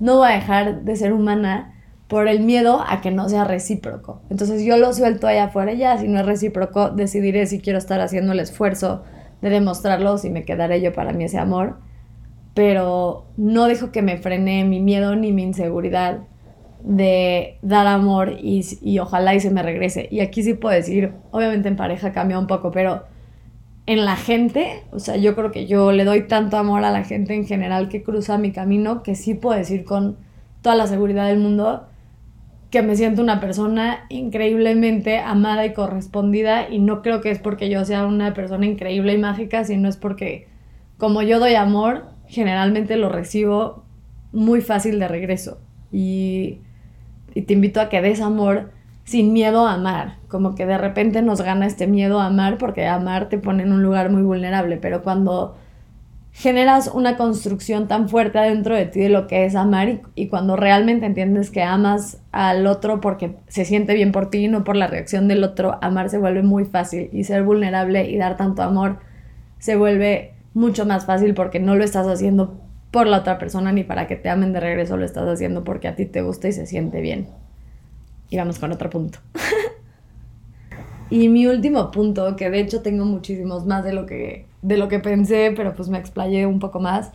no 0.00 0.16
voy 0.16 0.30
a 0.30 0.34
dejar 0.34 0.82
de 0.82 0.96
ser 0.96 1.12
humana 1.12 1.74
por 2.08 2.26
el 2.26 2.40
miedo 2.40 2.82
a 2.88 3.00
que 3.00 3.12
no 3.12 3.28
sea 3.28 3.44
recíproco. 3.44 4.22
Entonces 4.30 4.64
yo 4.64 4.76
lo 4.78 4.92
suelto 4.92 5.28
allá 5.28 5.44
afuera 5.44 5.74
ya, 5.74 5.96
si 5.98 6.08
no 6.08 6.18
es 6.18 6.26
recíproco, 6.26 6.90
decidiré 6.90 7.46
si 7.46 7.60
quiero 7.60 7.78
estar 7.78 8.00
haciendo 8.00 8.32
el 8.32 8.40
esfuerzo 8.40 9.04
de 9.42 9.50
demostrarlo, 9.50 10.18
si 10.18 10.30
me 10.30 10.44
quedaré 10.44 10.80
yo 10.80 10.92
para 10.92 11.12
mí 11.12 11.24
ese 11.24 11.38
amor. 11.38 11.78
Pero 12.54 13.26
no 13.36 13.66
dejo 13.66 13.92
que 13.92 14.02
me 14.02 14.16
frene 14.16 14.64
mi 14.64 14.80
miedo 14.80 15.14
ni 15.14 15.32
mi 15.32 15.44
inseguridad 15.44 16.22
de 16.82 17.58
dar 17.62 17.86
amor 17.86 18.36
y, 18.40 18.64
y, 18.82 18.98
ojalá 18.98 19.34
y 19.34 19.40
se 19.40 19.50
me 19.50 19.62
regrese. 19.62 20.08
Y 20.10 20.20
aquí 20.20 20.42
sí 20.42 20.54
puedo 20.54 20.74
decir, 20.74 21.12
obviamente 21.30 21.68
en 21.68 21.76
pareja 21.76 22.12
cambia 22.12 22.38
un 22.38 22.46
poco, 22.46 22.70
pero 22.70 23.04
en 23.86 24.04
la 24.04 24.16
gente, 24.16 24.84
o 24.92 24.98
sea, 24.98 25.16
yo 25.16 25.34
creo 25.34 25.50
que 25.50 25.66
yo 25.66 25.92
le 25.92 26.04
doy 26.04 26.26
tanto 26.28 26.56
amor 26.56 26.84
a 26.84 26.90
la 26.90 27.04
gente 27.04 27.34
en 27.34 27.46
general 27.46 27.88
que 27.88 28.02
cruza 28.02 28.38
mi 28.38 28.52
camino 28.52 29.02
que 29.02 29.14
sí 29.14 29.34
puedo 29.34 29.58
decir 29.58 29.84
con 29.84 30.16
toda 30.62 30.76
la 30.76 30.86
seguridad 30.86 31.26
del 31.26 31.38
mundo 31.38 31.86
que 32.70 32.82
me 32.82 32.94
siento 32.94 33.20
una 33.20 33.40
persona 33.40 34.06
increíblemente 34.08 35.18
amada 35.18 35.66
y 35.66 35.72
correspondida 35.74 36.68
y 36.70 36.78
no 36.78 37.02
creo 37.02 37.20
que 37.20 37.30
es 37.30 37.40
porque 37.40 37.68
yo 37.68 37.84
sea 37.84 38.06
una 38.06 38.32
persona 38.32 38.64
increíble 38.64 39.12
y 39.14 39.18
mágica, 39.18 39.64
sino 39.64 39.88
es 39.88 39.96
porque 39.96 40.46
como 40.96 41.22
yo 41.22 41.40
doy 41.40 41.54
amor, 41.54 42.04
generalmente 42.28 42.96
lo 42.96 43.08
recibo 43.08 43.84
muy 44.32 44.60
fácil 44.60 45.00
de 45.00 45.08
regreso. 45.08 45.58
Y 45.90 46.60
y 47.40 47.42
te 47.42 47.54
invito 47.54 47.80
a 47.80 47.88
que 47.88 48.02
des 48.02 48.20
amor 48.20 48.70
sin 49.04 49.32
miedo 49.32 49.66
a 49.66 49.72
amar, 49.72 50.16
como 50.28 50.54
que 50.54 50.66
de 50.66 50.76
repente 50.76 51.22
nos 51.22 51.40
gana 51.40 51.66
este 51.66 51.86
miedo 51.86 52.20
a 52.20 52.26
amar 52.26 52.58
porque 52.58 52.86
amar 52.86 53.30
te 53.30 53.38
pone 53.38 53.62
en 53.62 53.72
un 53.72 53.82
lugar 53.82 54.10
muy 54.10 54.20
vulnerable, 54.20 54.76
pero 54.76 55.02
cuando 55.02 55.56
generas 56.32 56.90
una 56.92 57.16
construcción 57.16 57.88
tan 57.88 58.10
fuerte 58.10 58.38
adentro 58.38 58.76
de 58.76 58.84
ti 58.84 59.00
de 59.00 59.08
lo 59.08 59.26
que 59.26 59.46
es 59.46 59.54
amar 59.54 60.02
y, 60.14 60.28
cuando 60.28 60.54
realmente 60.54 61.06
entiendes 61.06 61.50
que 61.50 61.62
amas 61.62 62.18
al 62.30 62.66
otro 62.66 63.00
porque 63.00 63.36
se 63.48 63.64
siente 63.64 63.94
bien 63.94 64.12
por 64.12 64.28
ti 64.28 64.44
y 64.44 64.48
no 64.48 64.62
por 64.62 64.76
la 64.76 64.86
reacción 64.86 65.26
del 65.26 65.42
otro, 65.42 65.78
amar 65.80 66.10
se 66.10 66.18
vuelve 66.18 66.42
muy 66.42 66.66
fácil 66.66 67.08
y 67.10 67.24
ser 67.24 67.42
vulnerable 67.42 68.10
y 68.10 68.18
dar 68.18 68.36
tanto 68.36 68.60
amor 68.62 68.98
se 69.58 69.76
vuelve 69.76 70.34
mucho 70.52 70.84
más 70.84 71.06
fácil 71.06 71.32
porque 71.32 71.58
no 71.58 71.74
lo 71.74 71.84
estás 71.84 72.06
haciendo 72.06 72.60
por 72.90 73.06
la 73.06 73.18
otra 73.18 73.38
persona 73.38 73.72
ni 73.72 73.84
para 73.84 74.06
que 74.06 74.16
te 74.16 74.28
amen 74.28 74.52
de 74.52 74.60
regreso, 74.60 74.96
lo 74.96 75.04
estás 75.04 75.28
haciendo 75.28 75.64
porque 75.64 75.88
a 75.88 75.96
ti 75.96 76.06
te 76.06 76.22
gusta 76.22 76.48
y 76.48 76.52
se 76.52 76.66
siente 76.66 77.00
bien. 77.00 77.28
Y 78.30 78.36
vamos 78.36 78.58
con 78.58 78.72
otro 78.72 78.90
punto. 78.90 79.18
y 81.10 81.28
mi 81.28 81.46
último 81.46 81.90
punto, 81.90 82.36
que 82.36 82.50
de 82.50 82.60
hecho 82.60 82.82
tengo 82.82 83.04
muchísimos 83.04 83.66
más 83.66 83.84
de 83.84 83.92
lo 83.92 84.06
que, 84.06 84.46
de 84.62 84.76
lo 84.76 84.88
que 84.88 84.98
pensé, 84.98 85.52
pero 85.56 85.74
pues 85.74 85.88
me 85.88 85.98
explayé 85.98 86.46
un 86.46 86.58
poco 86.58 86.80
más. 86.80 87.10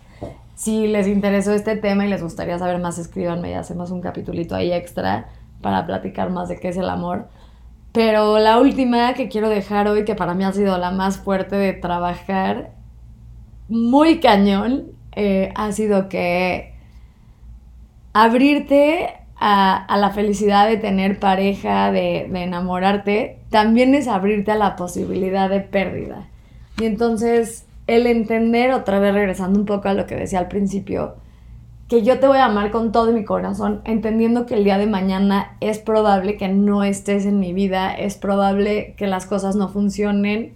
Si 0.56 0.88
les 0.88 1.08
interesó 1.08 1.52
este 1.54 1.76
tema 1.76 2.06
y 2.06 2.10
les 2.10 2.24
gustaría 2.24 2.58
saber 2.58 2.80
más, 2.80 2.98
escríbanme 2.98 3.52
y 3.52 3.54
hacemos 3.54 3.92
un 3.92 4.00
capitulito 4.00 4.56
ahí 4.56 4.72
extra 4.72 5.28
para 5.62 5.86
platicar 5.86 6.30
más 6.30 6.48
de 6.48 6.58
qué 6.58 6.70
es 6.70 6.78
el 6.78 6.90
amor. 6.90 7.28
Pero 7.92 8.40
la 8.40 8.60
última 8.60 9.14
que 9.14 9.28
quiero 9.28 9.50
dejar 9.50 9.88
hoy, 9.88 10.06
que 10.06 10.16
para 10.16 10.34
mí 10.34 10.44
ha 10.46 10.52
sido 10.54 10.78
la 10.78 10.92
más 10.92 11.18
fuerte 11.18 11.56
de 11.58 11.74
trabajar, 11.74 12.72
muy 13.68 14.20
cañón, 14.20 14.95
eh, 15.16 15.52
ha 15.56 15.72
sido 15.72 16.10
que 16.10 16.74
abrirte 18.14 19.14
a, 19.38 19.98
la 19.98 20.12
felicidad 20.12 20.68
de 20.68 20.78
tener 20.78 21.20
pareja, 21.20 21.92
de, 21.92 22.28
de, 22.30 22.44
enamorarte, 22.44 23.40
también 23.50 23.96
es 23.96 24.08
abrirte 24.08 24.52
a 24.52 24.56
la 24.56 24.76
posibilidad 24.76 25.50
de 25.50 25.60
pérdida. 25.60 26.28
Y 26.80 26.86
entonces 26.86 27.66
el 27.88 28.08
entender, 28.08 28.72
otra 28.72 29.00
vez 29.00 29.14
regresando 29.14 29.60
un 29.60 29.66
poco 29.66 29.90
a 29.90 29.94
lo 29.94 30.06
que 30.08 30.16
decía 30.16 30.40
al 30.40 30.48
principio, 30.48 31.16
que 31.88 32.02
yo 32.02 32.20
te 32.20 32.28
voy 32.28 32.38
a 32.38 32.46
amar 32.46 32.72
con 32.72 32.92
todo 32.92 33.12
mi 33.12 33.24
corazón, 33.24 33.82
entendiendo 33.86 34.46
que 34.46 34.56
el 34.56 34.64
día 34.64 34.78
de 34.78 34.88
mañana 34.88 35.56
es 35.62 35.78
probable 35.78 36.36
que 36.38 36.48
no 36.48 36.84
estés 36.84 37.26
en 37.26 37.40
mi 37.40 37.54
vida, 37.54 37.94
es 37.94 38.16
probable 38.16 38.96
que 38.98 39.06
las 39.06 39.28
cosas 39.28 39.56
no 39.56 39.70
funcionen. 39.70 40.54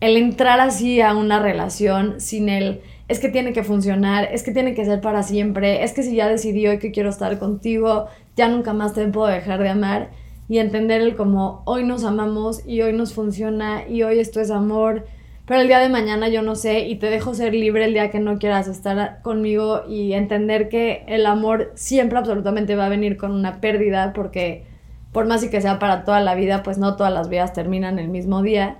El 0.00 0.16
entrar 0.16 0.58
así 0.60 1.00
a 1.00 1.14
una 1.14 1.38
relación 1.38 2.20
sin 2.20 2.48
el 2.48 2.80
es 3.08 3.20
que 3.20 3.30
tiene 3.30 3.52
que 3.52 3.64
funcionar, 3.64 4.28
es 4.32 4.42
que 4.42 4.52
tiene 4.52 4.74
que 4.74 4.84
ser 4.84 5.00
para 5.00 5.22
siempre, 5.22 5.82
es 5.82 5.92
que 5.92 6.02
si 6.02 6.14
ya 6.14 6.28
decidí 6.28 6.66
hoy 6.66 6.78
que 6.78 6.92
quiero 6.92 7.08
estar 7.08 7.38
contigo, 7.38 8.06
ya 8.36 8.48
nunca 8.48 8.74
más 8.74 8.92
te 8.92 9.06
puedo 9.08 9.26
dejar 9.28 9.62
de 9.62 9.70
amar 9.70 10.10
y 10.48 10.58
entender 10.58 11.00
el 11.00 11.16
como 11.16 11.62
hoy 11.64 11.84
nos 11.84 12.04
amamos 12.04 12.66
y 12.66 12.82
hoy 12.82 12.92
nos 12.92 13.14
funciona 13.14 13.88
y 13.88 14.02
hoy 14.02 14.18
esto 14.18 14.40
es 14.40 14.50
amor, 14.50 15.06
pero 15.46 15.62
el 15.62 15.68
día 15.68 15.78
de 15.78 15.88
mañana 15.88 16.28
yo 16.28 16.42
no 16.42 16.54
sé 16.54 16.80
y 16.80 16.96
te 16.96 17.08
dejo 17.08 17.34
ser 17.34 17.54
libre 17.54 17.86
el 17.86 17.94
día 17.94 18.10
que 18.10 18.20
no 18.20 18.38
quieras 18.38 18.68
estar 18.68 19.22
conmigo 19.22 19.84
y 19.88 20.12
entender 20.12 20.68
que 20.68 21.04
el 21.08 21.24
amor 21.24 21.72
siempre 21.74 22.18
absolutamente 22.18 22.76
va 22.76 22.86
a 22.86 22.90
venir 22.90 23.16
con 23.16 23.32
una 23.32 23.60
pérdida 23.60 24.12
porque 24.12 24.66
por 25.12 25.26
más 25.26 25.42
y 25.42 25.48
que 25.48 25.62
sea 25.62 25.78
para 25.78 26.04
toda 26.04 26.20
la 26.20 26.34
vida, 26.34 26.62
pues 26.62 26.76
no 26.76 26.96
todas 26.96 27.12
las 27.12 27.30
vidas 27.30 27.54
terminan 27.54 27.98
el 27.98 28.08
mismo 28.08 28.42
día. 28.42 28.76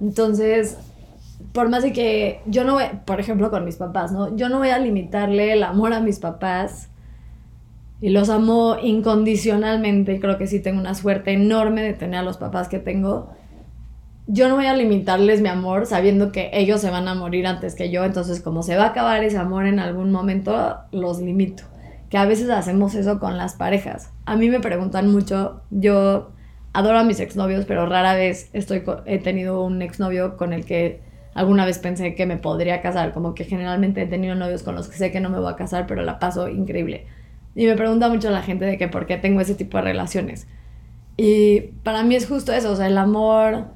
Entonces, 0.00 0.78
por 1.52 1.68
más 1.68 1.82
de 1.82 1.92
que 1.92 2.40
yo 2.46 2.64
no 2.64 2.74
voy, 2.74 2.84
por 3.04 3.20
ejemplo, 3.20 3.50
con 3.50 3.64
mis 3.64 3.76
papás, 3.76 4.12
¿no? 4.12 4.36
Yo 4.36 4.48
no 4.48 4.58
voy 4.58 4.70
a 4.70 4.78
limitarle 4.78 5.52
el 5.52 5.62
amor 5.62 5.92
a 5.92 6.00
mis 6.00 6.18
papás 6.18 6.88
y 8.00 8.10
los 8.10 8.28
amo 8.28 8.76
incondicionalmente. 8.82 10.20
Creo 10.20 10.38
que 10.38 10.46
sí 10.46 10.60
tengo 10.60 10.80
una 10.80 10.94
suerte 10.94 11.32
enorme 11.32 11.82
de 11.82 11.94
tener 11.94 12.20
a 12.20 12.22
los 12.22 12.36
papás 12.36 12.68
que 12.68 12.78
tengo. 12.78 13.30
Yo 14.26 14.48
no 14.48 14.56
voy 14.56 14.66
a 14.66 14.74
limitarles 14.74 15.40
mi 15.40 15.48
amor 15.48 15.86
sabiendo 15.86 16.32
que 16.32 16.50
ellos 16.52 16.80
se 16.80 16.90
van 16.90 17.06
a 17.08 17.14
morir 17.14 17.46
antes 17.46 17.74
que 17.74 17.90
yo, 17.90 18.04
entonces 18.04 18.40
como 18.40 18.62
se 18.62 18.76
va 18.76 18.84
a 18.84 18.88
acabar 18.88 19.22
ese 19.22 19.38
amor 19.38 19.66
en 19.66 19.78
algún 19.78 20.10
momento, 20.10 20.76
los 20.90 21.20
limito. 21.20 21.62
Que 22.10 22.18
a 22.18 22.24
veces 22.24 22.50
hacemos 22.50 22.94
eso 22.94 23.20
con 23.20 23.36
las 23.36 23.54
parejas. 23.54 24.10
A 24.24 24.36
mí 24.36 24.48
me 24.48 24.60
preguntan 24.60 25.10
mucho, 25.12 25.62
yo 25.70 26.32
adoro 26.72 26.98
a 26.98 27.04
mis 27.04 27.20
exnovios, 27.20 27.64
pero 27.66 27.86
rara 27.86 28.14
vez 28.14 28.50
estoy, 28.52 28.82
he 29.06 29.18
tenido 29.18 29.62
un 29.62 29.80
exnovio 29.80 30.36
con 30.36 30.52
el 30.52 30.64
que 30.64 31.05
alguna 31.36 31.66
vez 31.66 31.78
pensé 31.78 32.14
que 32.14 32.24
me 32.24 32.38
podría 32.38 32.80
casar, 32.80 33.12
como 33.12 33.34
que 33.34 33.44
generalmente 33.44 34.02
he 34.02 34.06
tenido 34.06 34.34
novios 34.34 34.62
con 34.62 34.74
los 34.74 34.88
que 34.88 34.96
sé 34.96 35.12
que 35.12 35.20
no 35.20 35.28
me 35.28 35.38
voy 35.38 35.52
a 35.52 35.56
casar, 35.56 35.86
pero 35.86 36.02
la 36.02 36.18
paso 36.18 36.48
increíble. 36.48 37.06
Y 37.54 37.66
me 37.66 37.76
pregunta 37.76 38.08
mucho 38.08 38.30
la 38.30 38.42
gente 38.42 38.64
de 38.64 38.78
que 38.78 38.88
por 38.88 39.06
qué 39.06 39.18
tengo 39.18 39.42
ese 39.42 39.54
tipo 39.54 39.76
de 39.76 39.84
relaciones. 39.84 40.48
Y 41.18 41.60
para 41.82 42.02
mí 42.02 42.14
es 42.14 42.26
justo 42.26 42.52
eso, 42.52 42.72
o 42.72 42.76
sea, 42.76 42.86
el 42.86 42.96
amor 42.96 43.66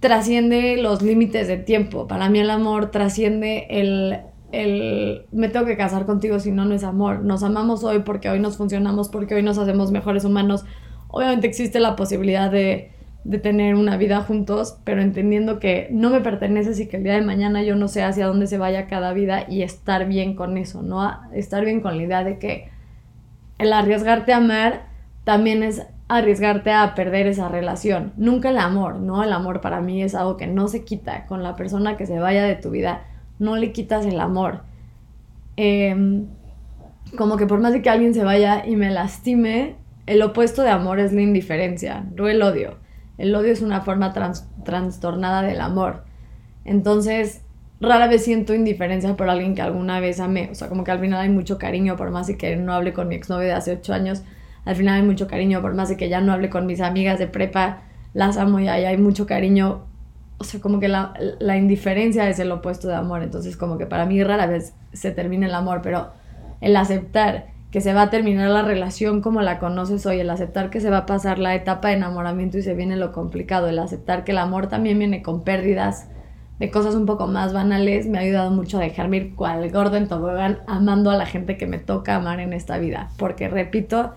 trasciende 0.00 0.78
los 0.78 1.02
límites 1.02 1.48
de 1.48 1.58
tiempo. 1.58 2.08
Para 2.08 2.30
mí 2.30 2.38
el 2.38 2.48
amor 2.48 2.90
trasciende 2.90 3.66
el, 3.68 4.20
el 4.52 5.26
me 5.32 5.50
tengo 5.50 5.66
que 5.66 5.76
casar 5.76 6.06
contigo 6.06 6.40
si 6.40 6.50
no, 6.50 6.64
no 6.64 6.74
es 6.74 6.82
amor. 6.82 7.22
Nos 7.22 7.42
amamos 7.42 7.84
hoy 7.84 7.98
porque 8.00 8.30
hoy 8.30 8.40
nos 8.40 8.56
funcionamos, 8.56 9.10
porque 9.10 9.34
hoy 9.34 9.42
nos 9.42 9.58
hacemos 9.58 9.90
mejores 9.90 10.24
humanos. 10.24 10.64
Obviamente 11.08 11.46
existe 11.46 11.78
la 11.78 11.94
posibilidad 11.94 12.50
de 12.50 12.95
de 13.26 13.38
tener 13.38 13.74
una 13.74 13.96
vida 13.96 14.20
juntos, 14.20 14.78
pero 14.84 15.02
entendiendo 15.02 15.58
que 15.58 15.88
no 15.90 16.10
me 16.10 16.20
perteneces 16.20 16.78
y 16.78 16.86
que 16.86 16.98
el 16.98 17.02
día 17.02 17.14
de 17.14 17.22
mañana 17.22 17.64
yo 17.64 17.74
no 17.74 17.88
sé 17.88 18.04
hacia 18.04 18.26
dónde 18.26 18.46
se 18.46 18.56
vaya 18.56 18.86
cada 18.86 19.12
vida 19.12 19.46
y 19.48 19.62
estar 19.62 20.06
bien 20.06 20.36
con 20.36 20.56
eso, 20.56 20.82
¿no? 20.82 21.10
Estar 21.32 21.64
bien 21.64 21.80
con 21.80 21.96
la 21.96 22.04
idea 22.04 22.22
de 22.22 22.38
que 22.38 22.70
el 23.58 23.72
arriesgarte 23.72 24.32
a 24.32 24.36
amar 24.36 24.86
también 25.24 25.64
es 25.64 25.84
arriesgarte 26.06 26.70
a 26.70 26.94
perder 26.94 27.26
esa 27.26 27.48
relación. 27.48 28.12
Nunca 28.16 28.50
el 28.50 28.58
amor, 28.58 29.00
¿no? 29.00 29.24
El 29.24 29.32
amor 29.32 29.60
para 29.60 29.80
mí 29.80 30.04
es 30.04 30.14
algo 30.14 30.36
que 30.36 30.46
no 30.46 30.68
se 30.68 30.84
quita. 30.84 31.26
Con 31.26 31.42
la 31.42 31.56
persona 31.56 31.96
que 31.96 32.06
se 32.06 32.20
vaya 32.20 32.44
de 32.44 32.54
tu 32.54 32.70
vida, 32.70 33.06
no 33.40 33.56
le 33.56 33.72
quitas 33.72 34.06
el 34.06 34.20
amor. 34.20 34.60
Em, 35.56 36.26
como 37.18 37.36
que 37.36 37.46
por 37.46 37.58
más 37.58 37.72
de 37.72 37.82
que 37.82 37.90
alguien 37.90 38.14
se 38.14 38.22
vaya 38.22 38.64
y 38.64 38.76
me 38.76 38.90
lastime, 38.90 39.74
el 40.06 40.22
opuesto 40.22 40.62
de 40.62 40.70
amor 40.70 41.00
es 41.00 41.12
la 41.12 41.22
indiferencia, 41.22 42.04
no 42.14 42.28
el 42.28 42.40
odio. 42.40 42.85
El 43.18 43.34
odio 43.34 43.52
es 43.52 43.62
una 43.62 43.80
forma 43.80 44.12
trastornada 44.64 45.42
del 45.42 45.60
amor. 45.60 46.04
Entonces, 46.64 47.42
rara 47.80 48.08
vez 48.08 48.24
siento 48.24 48.54
indiferencia 48.54 49.16
por 49.16 49.28
alguien 49.30 49.54
que 49.54 49.62
alguna 49.62 50.00
vez 50.00 50.20
amé. 50.20 50.48
O 50.50 50.54
sea, 50.54 50.68
como 50.68 50.84
que 50.84 50.90
al 50.90 51.00
final 51.00 51.20
hay 51.20 51.30
mucho 51.30 51.58
cariño, 51.58 51.96
por 51.96 52.10
más 52.10 52.26
de 52.26 52.36
que 52.36 52.56
no 52.56 52.72
hable 52.72 52.92
con 52.92 53.08
mi 53.08 53.14
exnovio 53.14 53.46
de 53.46 53.54
hace 53.54 53.72
ocho 53.72 53.94
años, 53.94 54.22
al 54.64 54.76
final 54.76 54.96
hay 54.96 55.06
mucho 55.06 55.28
cariño, 55.28 55.62
por 55.62 55.74
más 55.74 55.88
de 55.88 55.96
que 55.96 56.08
ya 56.08 56.20
no 56.20 56.32
hable 56.32 56.50
con 56.50 56.66
mis 56.66 56.80
amigas 56.80 57.18
de 57.18 57.28
prepa, 57.28 57.82
las 58.14 58.36
amo 58.36 58.58
y 58.60 58.68
ahí 58.68 58.84
hay 58.84 58.98
mucho 58.98 59.26
cariño. 59.26 59.84
O 60.38 60.44
sea, 60.44 60.60
como 60.60 60.80
que 60.80 60.88
la, 60.88 61.14
la 61.38 61.56
indiferencia 61.56 62.28
es 62.28 62.38
el 62.38 62.50
opuesto 62.50 62.88
de 62.88 62.96
amor. 62.96 63.22
Entonces, 63.22 63.56
como 63.56 63.78
que 63.78 63.86
para 63.86 64.06
mí 64.06 64.22
rara 64.22 64.46
vez 64.46 64.74
se 64.92 65.10
termina 65.12 65.46
el 65.46 65.54
amor, 65.54 65.80
pero 65.82 66.10
el 66.60 66.76
aceptar 66.76 67.46
que 67.70 67.80
se 67.80 67.92
va 67.92 68.02
a 68.02 68.10
terminar 68.10 68.48
la 68.50 68.62
relación 68.62 69.20
como 69.20 69.42
la 69.42 69.58
conoces 69.58 70.06
hoy, 70.06 70.20
el 70.20 70.30
aceptar 70.30 70.70
que 70.70 70.80
se 70.80 70.90
va 70.90 70.98
a 70.98 71.06
pasar 71.06 71.38
la 71.38 71.54
etapa 71.54 71.88
de 71.88 71.94
enamoramiento 71.94 72.58
y 72.58 72.62
se 72.62 72.74
viene 72.74 72.96
lo 72.96 73.12
complicado, 73.12 73.68
el 73.68 73.78
aceptar 73.78 74.24
que 74.24 74.32
el 74.32 74.38
amor 74.38 74.68
también 74.68 74.98
viene 74.98 75.22
con 75.22 75.42
pérdidas 75.42 76.08
de 76.58 76.70
cosas 76.70 76.94
un 76.94 77.04
poco 77.04 77.26
más 77.26 77.52
banales, 77.52 78.06
me 78.06 78.18
ha 78.18 78.22
ayudado 78.22 78.50
mucho 78.50 78.78
a 78.78 78.80
dejarme 78.80 79.18
ir 79.18 79.34
cual 79.34 79.70
gordo 79.70 79.96
en 79.96 80.08
tobogán 80.08 80.60
amando 80.66 81.10
a 81.10 81.16
la 81.16 81.26
gente 81.26 81.58
que 81.58 81.66
me 81.66 81.78
toca 81.78 82.16
amar 82.16 82.40
en 82.40 82.52
esta 82.52 82.78
vida, 82.78 83.10
porque 83.18 83.48
repito, 83.48 84.14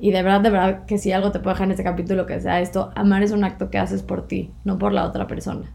y 0.00 0.10
de 0.10 0.22
verdad, 0.22 0.40
de 0.40 0.50
verdad 0.50 0.86
que 0.86 0.98
si 0.98 1.12
algo 1.12 1.30
te 1.30 1.38
puedo 1.38 1.54
dejar 1.54 1.66
en 1.66 1.72
este 1.72 1.84
capítulo 1.84 2.26
que 2.26 2.40
sea 2.40 2.60
esto, 2.60 2.90
amar 2.96 3.22
es 3.22 3.32
un 3.32 3.44
acto 3.44 3.70
que 3.70 3.78
haces 3.78 4.02
por 4.02 4.26
ti, 4.26 4.50
no 4.64 4.78
por 4.78 4.92
la 4.92 5.04
otra 5.04 5.26
persona. 5.26 5.72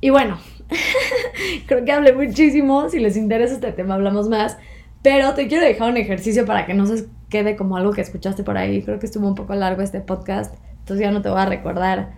Y 0.00 0.10
bueno, 0.10 0.38
creo 1.66 1.84
que 1.84 1.92
hablé 1.92 2.12
muchísimo, 2.12 2.88
si 2.88 2.98
les 2.98 3.16
interesa 3.16 3.54
este 3.54 3.72
tema 3.72 3.94
hablamos 3.94 4.28
más. 4.28 4.58
Pero 5.02 5.34
te 5.34 5.48
quiero 5.48 5.64
dejar 5.64 5.90
un 5.90 5.96
ejercicio 5.96 6.46
para 6.46 6.64
que 6.64 6.74
no 6.74 6.86
se 6.86 7.06
quede 7.28 7.56
como 7.56 7.76
algo 7.76 7.92
que 7.92 8.00
escuchaste 8.00 8.44
por 8.44 8.56
ahí. 8.56 8.82
Creo 8.82 8.98
que 8.98 9.06
estuvo 9.06 9.26
un 9.26 9.34
poco 9.34 9.54
largo 9.54 9.82
este 9.82 10.00
podcast, 10.00 10.54
entonces 10.78 11.04
ya 11.04 11.10
no 11.10 11.22
te 11.22 11.28
voy 11.28 11.40
a 11.40 11.46
recordar 11.46 12.10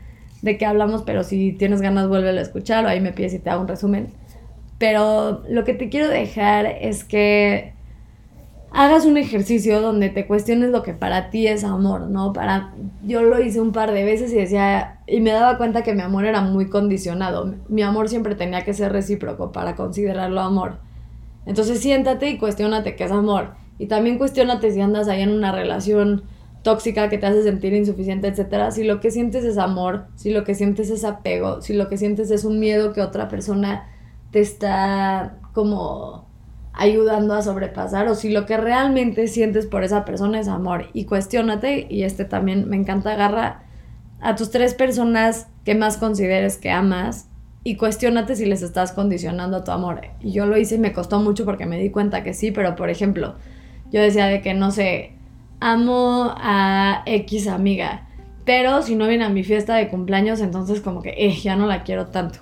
de 0.43 0.59
qué 0.59 0.67
hablamos, 0.67 1.03
pero 1.03 1.25
si 1.25 1.53
tienes 1.53 1.81
ganas 1.81 2.09
vuelve 2.09 2.29
a 2.29 2.41
escuchar 2.41 2.85
o 2.85 2.89
ahí 2.89 3.01
me 3.01 3.13
pides 3.13 3.33
y 3.33 3.39
te 3.39 3.49
hago 3.49 3.63
un 3.63 3.69
resumen. 3.69 4.09
Pero 4.79 5.43
lo 5.49 5.65
que 5.65 5.73
te 5.73 5.89
quiero 5.89 6.09
dejar 6.09 6.67
es 6.67 7.05
que 7.05 7.73
hagas 8.73 9.07
un 9.07 9.17
ejercicio 9.17 9.81
donde 9.81 10.11
te 10.11 10.27
cuestiones 10.27 10.71
lo 10.71 10.83
que 10.83 10.93
para 10.93 11.31
ti 11.31 11.47
es 11.47 11.65
amor, 11.65 12.03
¿no? 12.11 12.33
Para 12.33 12.75
yo 13.07 13.23
lo 13.23 13.41
hice 13.41 13.61
un 13.61 13.73
par 13.73 13.93
de 13.93 14.05
veces 14.05 14.33
y 14.33 14.37
decía 14.37 14.99
y 15.07 15.21
me 15.21 15.31
daba 15.31 15.57
cuenta 15.57 15.83
que 15.83 15.95
mi 15.95 16.03
amor 16.03 16.27
era 16.27 16.43
muy 16.43 16.69
condicionado. 16.69 17.55
Mi 17.69 17.83
amor 17.83 18.09
siempre 18.09 18.35
tenía 18.35 18.65
que 18.65 18.75
ser 18.75 18.93
recíproco 18.93 19.53
para 19.53 19.77
considerarlo 19.77 20.41
amor. 20.41 20.79
Entonces 21.47 21.81
siéntate 21.81 22.31
y 22.31 22.39
cuestionate 22.39 22.97
qué 22.97 23.05
es 23.05 23.13
amor. 23.13 23.55
Y 23.79 23.87
también 23.87 24.19
cuestionate 24.19 24.71
si 24.71 24.81
andas 24.81 25.09
ahí 25.09 25.23
en 25.23 25.31
una 25.31 25.53
relación 25.53 26.25
tóxica 26.63 27.09
que 27.09 27.19
te 27.19 27.27
hace 27.27 27.43
sentir 27.43 27.75
insuficiente, 27.75 28.29
etcétera. 28.29 28.71
Si 28.71 28.85
lo 28.85 29.01
que 29.01 29.11
sientes 29.11 29.45
es 29.45 29.59
amor, 29.59 30.07
si 30.17 30.33
lo 30.33 30.45
que 30.45 30.55
sientes 30.55 30.91
es 30.91 31.05
apego, 31.05 31.61
si 31.61 31.75
lo 31.75 31.89
que 31.89 31.99
sientes 31.99 32.31
es 32.31 32.45
un 32.45 32.59
miedo 32.59 32.93
que 32.93 33.03
otra 33.03 33.29
persona 33.29 33.87
te 34.31 34.41
está 34.41 35.39
como 35.53 36.27
ayudando 36.73 37.35
a 37.35 37.43
sobrepasar 37.43 38.09
o 38.09 38.15
si 38.17 38.31
lo 38.31 38.47
que 38.47 38.57
realmente 38.57 39.29
sientes 39.29 39.67
por 39.67 39.85
esa 39.85 40.05
persona 40.05 40.41
es 40.41 40.49
amor 40.49 40.89
y 40.93 41.05
cuestionate 41.05 41.87
y 41.89 42.03
este 42.03 42.25
también 42.25 42.69
me 42.69 42.77
encanta 42.77 43.13
agarra 43.13 43.63
a 44.21 44.35
tus 44.35 44.51
tres 44.51 44.75
personas 44.75 45.47
que 45.65 45.77
más 45.77 45.99
consideres 45.99 46.57
que 46.57 46.71
amas 46.71 47.29
y 47.65 47.77
cuestionate 47.77 48.37
si 48.37 48.45
les 48.45 48.63
estás 48.63 48.93
condicionando 48.93 49.57
a 49.57 49.65
tu 49.65 49.71
amor. 49.73 50.03
Y 50.21 50.33
yo 50.33 50.45
lo 50.47 50.57
hice 50.59 50.77
y 50.77 50.79
me 50.79 50.93
costó 50.93 51.19
mucho 51.19 51.47
porque 51.47 51.65
me 51.65 51.81
di 51.81 51.91
cuenta 51.91 52.23
que 52.23 52.35
sí, 52.35 52.51
pero 52.51 52.77
por 52.77 52.91
ejemplo, 52.91 53.35
yo 53.91 54.03
decía 54.03 54.27
de 54.27 54.43
que 54.43 54.53
no 54.53 54.71
sé, 54.71 55.13
amo 55.61 56.35
a 56.37 57.03
X 57.07 57.49
amiga, 57.49 58.07
pero 58.45 58.83
si 58.83 58.95
no 58.95 59.09
viene 59.09 59.25
a 59.25 59.31
mi 59.31 59.43
fiesta 59.43 59.77
de 59.77 59.89
cumpleaños, 59.89 60.41
entonces 60.41 60.83
como 60.83 61.01
que 61.01 61.15
eh, 61.17 61.35
ya 61.35 61.57
no 61.57 61.67
la 61.67 61.83
quiero 61.83 62.07
tanto. 62.07 62.41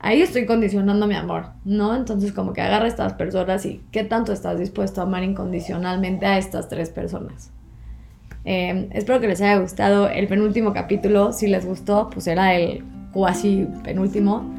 Ahí 0.00 0.20
estoy 0.20 0.46
condicionando 0.46 1.06
mi 1.06 1.14
amor, 1.14 1.46
¿no? 1.64 1.96
Entonces 1.96 2.32
como 2.32 2.52
que 2.52 2.60
agarra 2.60 2.84
a 2.84 2.88
estas 2.88 3.14
personas 3.14 3.64
y 3.64 3.80
qué 3.90 4.04
tanto 4.04 4.32
estás 4.32 4.58
dispuesto 4.58 5.00
a 5.00 5.04
amar 5.04 5.24
incondicionalmente 5.24 6.26
a 6.26 6.38
estas 6.38 6.68
tres 6.68 6.90
personas. 6.90 7.50
Eh, 8.44 8.88
espero 8.92 9.18
que 9.20 9.28
les 9.28 9.40
haya 9.40 9.58
gustado 9.58 10.08
el 10.08 10.28
penúltimo 10.28 10.72
capítulo. 10.72 11.32
Si 11.32 11.48
les 11.48 11.66
gustó, 11.66 12.10
pues 12.10 12.26
era 12.26 12.54
el 12.54 12.84
cuasi 13.12 13.66
penúltimo. 13.82 14.57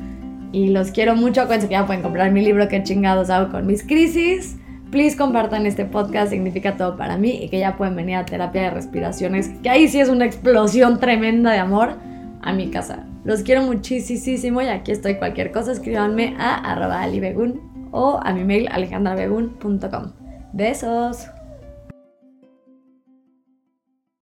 Y 0.52 0.70
los 0.70 0.92
quiero 0.92 1.16
mucho. 1.16 1.42
Acuérdense 1.42 1.68
que 1.68 1.74
ya 1.74 1.86
pueden 1.86 2.02
comprar 2.02 2.32
mi 2.32 2.42
libro 2.42 2.68
que 2.68 2.84
chingados 2.84 3.30
hago 3.30 3.52
con 3.52 3.68
mis 3.68 3.84
crisis. 3.84 4.58
Please 4.92 5.16
compartan 5.16 5.68
este 5.68 5.86
podcast, 5.86 6.32
significa 6.32 6.76
todo 6.76 6.98
para 6.98 7.16
mí 7.16 7.44
y 7.44 7.50
que 7.50 7.60
ya 7.60 7.78
pueden 7.78 7.96
venir 7.96 8.16
a 8.16 8.26
terapia 8.26 8.64
de 8.64 8.70
respiraciones, 8.72 9.50
que 9.62 9.70
ahí 9.70 9.88
sí 9.88 10.00
es 10.00 10.10
una 10.10 10.26
explosión 10.26 11.00
tremenda 11.00 11.52
de 11.52 11.60
amor 11.60 11.98
a 12.42 12.54
mi 12.54 12.72
casa. 12.72 13.06
Los 13.24 13.44
quiero 13.44 13.62
muchísimo 13.62 14.62
y 14.62 14.68
aquí 14.68 14.92
estoy. 14.92 15.16
Cualquier 15.16 15.52
cosa, 15.52 15.74
escríbanme 15.74 16.36
a 16.40 16.56
arroba 16.72 17.02
alibegun 17.02 17.90
o 17.92 18.20
a 18.24 18.34
mi 18.34 18.44
mail 18.44 18.68
alejandrabegun.com. 18.72 20.14
Besos. 20.54 21.28